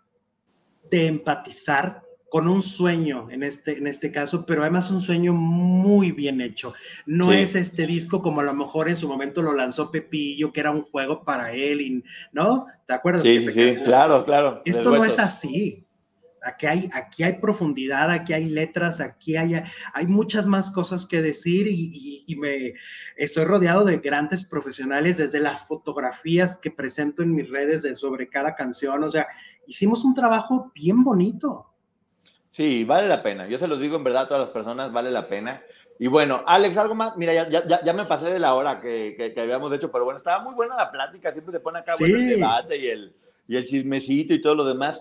[0.90, 2.02] de empatizar
[2.34, 6.74] con un sueño en este, en este caso, pero además un sueño muy bien hecho.
[7.06, 10.58] No es este disco como a lo mejor en su momento lo lanzó Pepillo, que
[10.58, 12.02] era un juego para él,
[12.32, 12.66] ¿no?
[12.88, 13.22] ¿Te acuerdas?
[13.22, 14.62] Sí, sí, claro, claro.
[14.64, 15.83] Esto no es así.
[16.44, 19.62] Aquí hay, aquí hay profundidad, aquí hay letras, aquí hay,
[19.92, 22.74] hay muchas más cosas que decir y, y, me
[23.16, 28.28] estoy rodeado de grandes profesionales desde las fotografías que presento en mis redes de sobre
[28.28, 29.02] cada canción.
[29.04, 29.26] O sea,
[29.66, 31.70] hicimos un trabajo bien bonito.
[32.50, 33.48] Sí, vale la pena.
[33.48, 35.62] Yo se los digo en verdad a todas las personas, vale la pena.
[35.98, 37.16] Y bueno, Alex, algo más.
[37.16, 40.18] Mira, ya, ya, ya me pasé de la hora que, que, habíamos hecho, pero bueno,
[40.18, 41.32] estaba muy buena la plática.
[41.32, 43.16] Siempre se pone acá el debate y el,
[43.46, 45.00] y el chismecito y todo lo demás.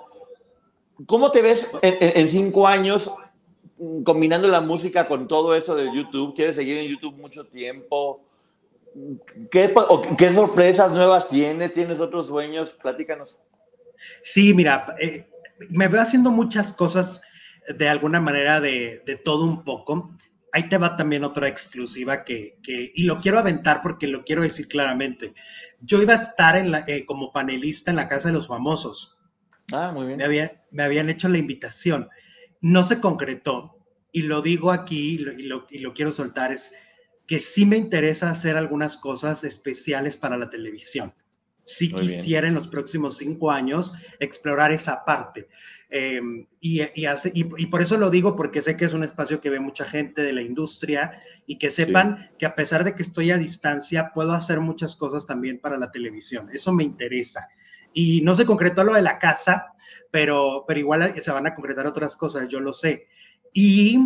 [1.06, 3.12] ¿Cómo te ves en, cinco años
[4.04, 6.36] combinando la música con todo esto de YouTube?
[6.36, 8.24] ¿Quieres seguir en YouTube mucho tiempo?
[9.50, 9.74] ¿Qué,
[10.18, 11.74] qué sorpresas nuevas tienes?
[11.74, 12.78] ¿Tienes otros sueños?
[12.82, 13.38] Platícanos.
[14.22, 15.28] Sí, mira, eh,
[15.70, 17.22] me veo haciendo muchas cosas
[17.68, 20.10] de alguna manera de, todo un poco.
[20.52, 22.60] Ahí te va también otra exclusiva que,
[22.94, 25.34] y lo quiero aventar porque lo quiero decir claramente.
[25.82, 29.18] Yo iba a estar en eh, como panelista en la Casa de los Famosos.
[29.72, 30.52] Ah, muy bien.
[30.72, 32.10] Me, habían hecho la invitación.
[32.62, 33.78] No se concretó
[34.12, 36.74] y lo digo aquí y lo, y lo quiero soltar es
[37.26, 41.14] que sí me interesa hacer algunas cosas especiales para la televisión.
[41.64, 45.48] Sí quisiera en los próximos cinco años explorar esa parte.
[45.90, 49.62] Em, y, y, por eso lo digo, porque sé que es un espacio que ve
[49.62, 53.38] mucha gente de la industria y que sepan que a pesar de que estoy a
[53.38, 56.50] distancia, puedo hacer muchas cosas también para la televisión.
[56.52, 57.48] Eso me interesa.
[57.94, 59.74] Y no se concretó lo de la casa,
[60.12, 63.08] pero, pero igual se van a concretar otras cosas, yo lo sé.
[63.54, 64.00] Y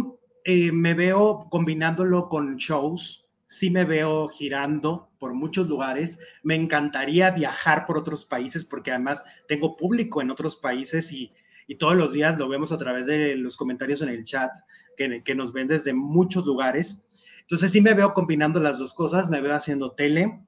[0.44, 6.20] eh, me veo combinándolo con shows, sí me veo girando por muchos lugares.
[6.44, 11.32] Me encantaría viajar por otros países porque además tengo público en otros países y
[11.68, 14.52] y todos los días lo vemos a través de los comentarios en el chat
[14.96, 17.08] que, que nos ven desde muchos lugares.
[17.42, 20.47] Entonces sí me veo combinando las dos cosas, me veo haciendo tele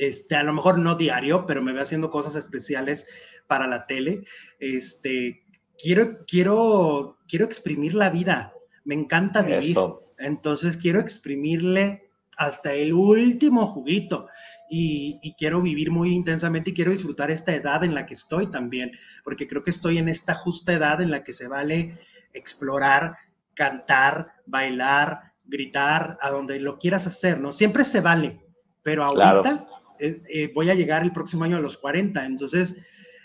[0.00, 3.06] Este, a lo mejor no diario, pero me veo haciendo cosas especiales
[3.46, 4.24] para la tele.
[4.58, 5.44] Este,
[5.78, 8.54] quiero, quiero, quiero exprimir la vida.
[8.82, 9.76] Me encanta vivir.
[10.18, 12.08] Entonces quiero exprimirle
[12.38, 14.26] hasta el último juguito
[14.70, 18.92] y, quiero vivir muy intensamente y quiero disfrutar esta edad en la que estoy también,
[19.22, 21.98] porque creo que estoy en esta justa edad en la que se vale
[22.32, 23.18] explorar,
[23.52, 27.52] cantar, bailar, gritar, a donde lo quieras hacer, ¿no?
[27.52, 28.40] Siempre se vale,
[28.82, 29.66] pero ahorita
[30.00, 32.76] eh, eh, voy a llegar el próximo año a los 40, entonces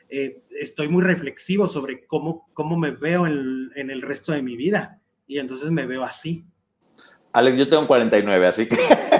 [0.10, 4.56] eh, estoy muy reflexivo sobre cómo, cómo me veo en, en el resto de mi
[4.56, 6.46] vida y entonces me veo así.
[7.34, 8.78] Alex, yo tengo 49, así que...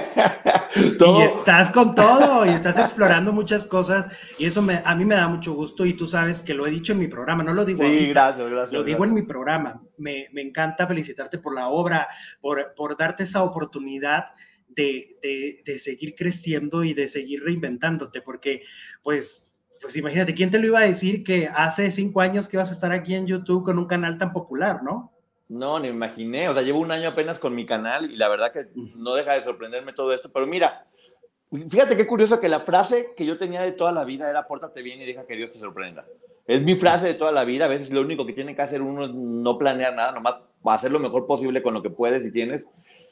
[0.76, 4.08] Y estás con todo y estás explorando muchas cosas
[4.38, 6.70] y eso me, a mí me da mucho gusto y tú sabes que lo he
[6.70, 8.72] dicho en mi programa, no lo digo Sí, gracias, gracias.
[8.72, 9.82] Lo digo en mi programa.
[9.96, 12.08] Me, me, encanta felicitarte por la obra,
[12.40, 14.26] por, por darte esa oportunidad
[14.76, 18.62] de, de, de, seguir creciendo y de seguir reinventándote, porque
[19.02, 19.52] pues...
[19.78, 22.72] Pues imagínate, ¿quién te lo iba a decir que hace cinco años que vas a
[22.72, 25.12] estar aquí en YouTube con un canal tan popular, ¿no?
[25.48, 26.48] No, ni me imaginé.
[26.48, 28.66] O sea, llevo un año apenas con mi canal y la verdad que
[28.96, 30.30] no deja de sorprenderme todo esto.
[30.32, 30.86] Pero mira,
[31.68, 34.82] fíjate qué curioso que la frase que yo tenía de toda la vida era pórtate
[34.82, 36.04] bien y deja que Dios te sorprenda.
[36.46, 37.66] Es mi frase de toda la vida.
[37.66, 40.90] A veces lo único que tiene que hacer uno es no planear nada, nomás hacer
[40.90, 42.66] lo mejor posible con lo que puedes y tienes.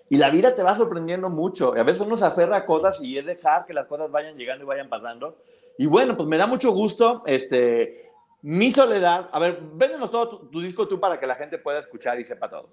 [0.08, 1.74] Y la vida te va sorprendiendo mucho.
[1.74, 4.64] A veces uno se aferra a cosas y es dejar que las cosas vayan llegando
[4.64, 5.38] y vayan pasando.
[5.78, 8.04] Y bueno, pues me da mucho gusto este,
[8.42, 12.20] mi Soledad, a ver, véndenos todo tu, disco tú para que la gente pueda escuchar
[12.20, 12.68] y sepa todo.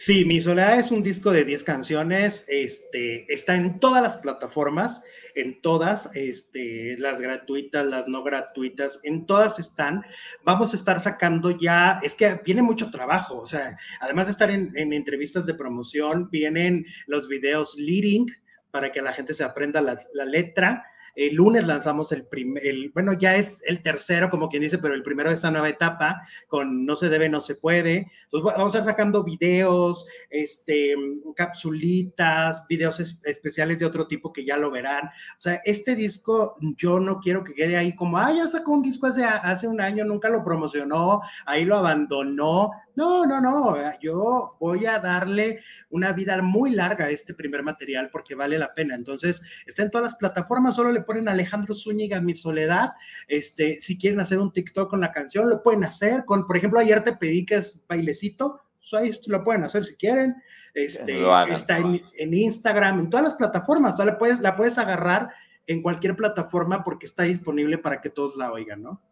[0.00, 5.04] Sí, Mi Soledad es un disco de 10 canciones, este, está en todas las plataformas,
[5.34, 10.02] en todas, este, las gratuitas, las no gratuitas, en todas están.
[10.42, 14.50] Vamos a estar sacando ya, es que viene mucho trabajo, o sea, además de estar
[14.50, 18.24] en, entrevistas de promoción, vienen los videos leading
[18.70, 20.82] para que la gente se aprenda la, la letra
[21.14, 22.62] el lunes lanzamos el primer,
[22.92, 26.22] bueno, ya es el tercero, como quien dice, pero el primero de esta nueva etapa
[26.48, 28.10] con No se debe, no se puede.
[28.24, 30.94] Entonces vamos a estar sacando videos, este,
[31.34, 35.06] capsulitas, videos especiales de otro tipo que ya lo verán.
[35.06, 38.82] O sea, este disco yo no quiero que quede ahí como, ah, ya sacó un
[38.82, 42.70] disco hace, hace un año, nunca lo promocionó, ahí lo abandonó.
[42.96, 45.60] No, no, no, yo voy a darle
[45.90, 48.94] una vida muy larga a este primer material porque vale la pena.
[48.94, 52.90] Entonces, está en todas las plataformas, solo le ponen Alejandro Zúñiga, Mi Soledad.
[53.28, 56.24] Este, si quieren hacer un TikTok con la canción, lo pueden hacer.
[56.24, 59.94] Con, por ejemplo, ayer te pedí que es bailecito, pues ahí lo pueden hacer si
[59.96, 60.36] quieren.
[60.74, 61.22] Este,
[61.52, 65.30] está en, Instagram, en todas las plataformas, o puedes, la puedes agarrar
[65.66, 69.02] en cualquier plataforma porque está disponible para que todos la oigan, ¿no?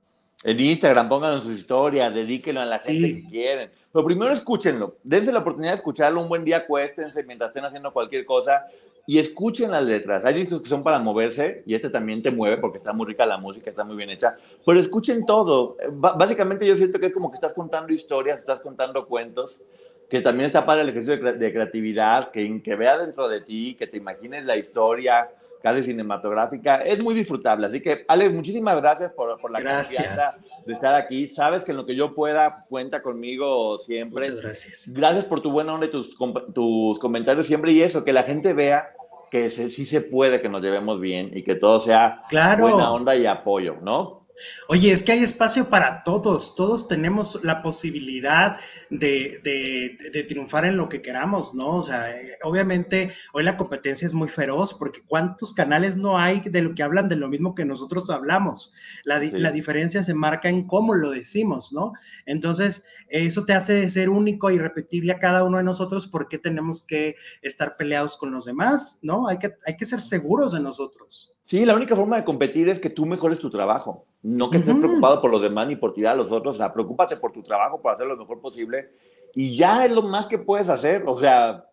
[0.45, 3.71] En Instagram, pónganlo en sus historias, dedíquenlo a la gente que quieren.
[3.93, 7.93] Pero primero escúchenlo, dense la oportunidad de escucharlo un buen día, acuéstense mientras estén haciendo
[7.93, 8.67] cualquier cosa
[9.05, 10.25] y escuchen las letras.
[10.25, 13.27] Hay discos que son para moverse y este también te mueve porque está muy rica
[13.27, 14.37] la música, está muy bien hecha.
[14.65, 15.77] Pero escuchen todo.
[15.91, 19.63] básicamente yo siento que es como que estás contando historias, estás contando cuentos,
[20.09, 23.89] que también está para el ejercicio de, creatividad, que, que vea dentro de ti, que
[23.89, 25.29] te imagines la historia
[25.63, 26.77] casi cinematográfica.
[26.77, 27.67] Es muy disfrutable.
[27.67, 30.41] Así que, Alex, muchísimas gracias por, por la gracias.
[30.67, 31.29] de estar aquí.
[31.29, 34.29] Sabes que en lo que yo pueda, cuenta conmigo siempre.
[34.29, 34.89] Muchas gracias.
[34.93, 36.17] Gracias por tu buena onda y tus,
[36.55, 38.91] tus comentarios siempre y eso, que la gente vea
[39.31, 42.23] que sí se puede que nos llevemos bien y que todo sea
[42.59, 44.27] buena onda y apoyo, ¿no?
[44.69, 48.59] Oye, es que hay espacio para todos, todos tenemos la posibilidad
[48.91, 51.77] de, de, triunfar en lo que queramos, ¿no?
[51.77, 56.41] O sea, eh, obviamente hoy la competencia es muy feroz porque cuántos canales no hay
[56.41, 58.73] de lo que hablan de lo mismo que nosotros hablamos.
[59.05, 61.93] La, la diferencia se marca en cómo lo decimos, ¿no?
[62.27, 66.85] Entonces, eso te hace ser único y repetible a cada uno de nosotros porque tenemos
[66.87, 69.29] que estar peleados con los demás, ¿no?
[69.29, 71.35] Hay que, hay que ser seguros de nosotros.
[71.45, 74.77] Sí, la única forma de competir es que tú mejores tu trabajo, no que estés
[74.77, 77.43] preocupado por los demás ni por tirar a los otros, o sea, preocúpate por tu
[77.43, 78.91] trabajo, por hacer lo mejor posible
[79.35, 81.65] y ya es lo más que puedes hacer, o sea,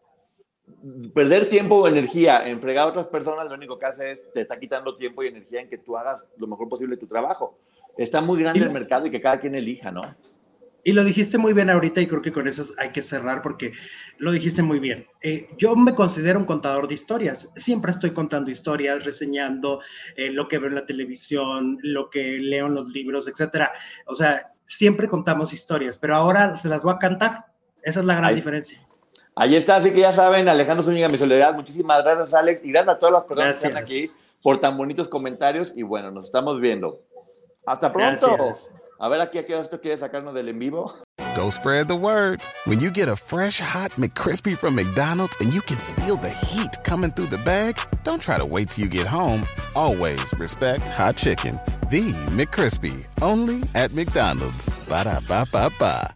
[1.14, 4.42] perder tiempo o energía en fregar a otras personas, lo único que hace es te
[4.42, 7.58] está quitando tiempo y energía en que tú hagas lo mejor posible tu trabajo.
[7.98, 10.04] Está muy grande el mercado y que cada quien elija, ¿no?
[10.88, 13.74] Y lo dijiste muy bien ahorita y creo que con eso hay que cerrar porque
[14.20, 15.08] lo dijiste muy bien.
[15.20, 17.50] Eh, yo me considero un contador de historias.
[17.56, 19.82] Siempre estoy contando historias, reseñando
[20.16, 23.74] eh, lo que veo en la televisión, lo que leo en los libros, etcétera.
[24.06, 27.48] O sea, siempre contamos historias, pero ahora se las voy a cantar.
[27.82, 28.80] Esa es la gran diferencia.
[29.34, 31.56] Ahí está, así que ya saben, Alejandro Zúñiga, mi soledad.
[31.56, 34.12] Muchísimas gracias, Alex, y gracias a todas las personas que están aquí
[34.44, 35.74] por tan bonitos comentarios.
[35.76, 37.02] Y bueno, nos estamos viendo.
[37.66, 38.54] Hasta pronto.
[39.00, 40.94] A ver aquí a qué esto quiere sacarnos del en vivo.
[41.36, 42.42] Go spread the word.
[42.66, 46.72] When you get a fresh hot McCrispy from McDonald's and you can feel the heat
[46.84, 49.46] coming through the bag, don't try to wait till you get home.
[49.76, 51.60] Always respect hot chicken.
[51.90, 54.68] The McCrispy, only at McDonald's.
[54.88, 56.16] Ba da ba ba ba.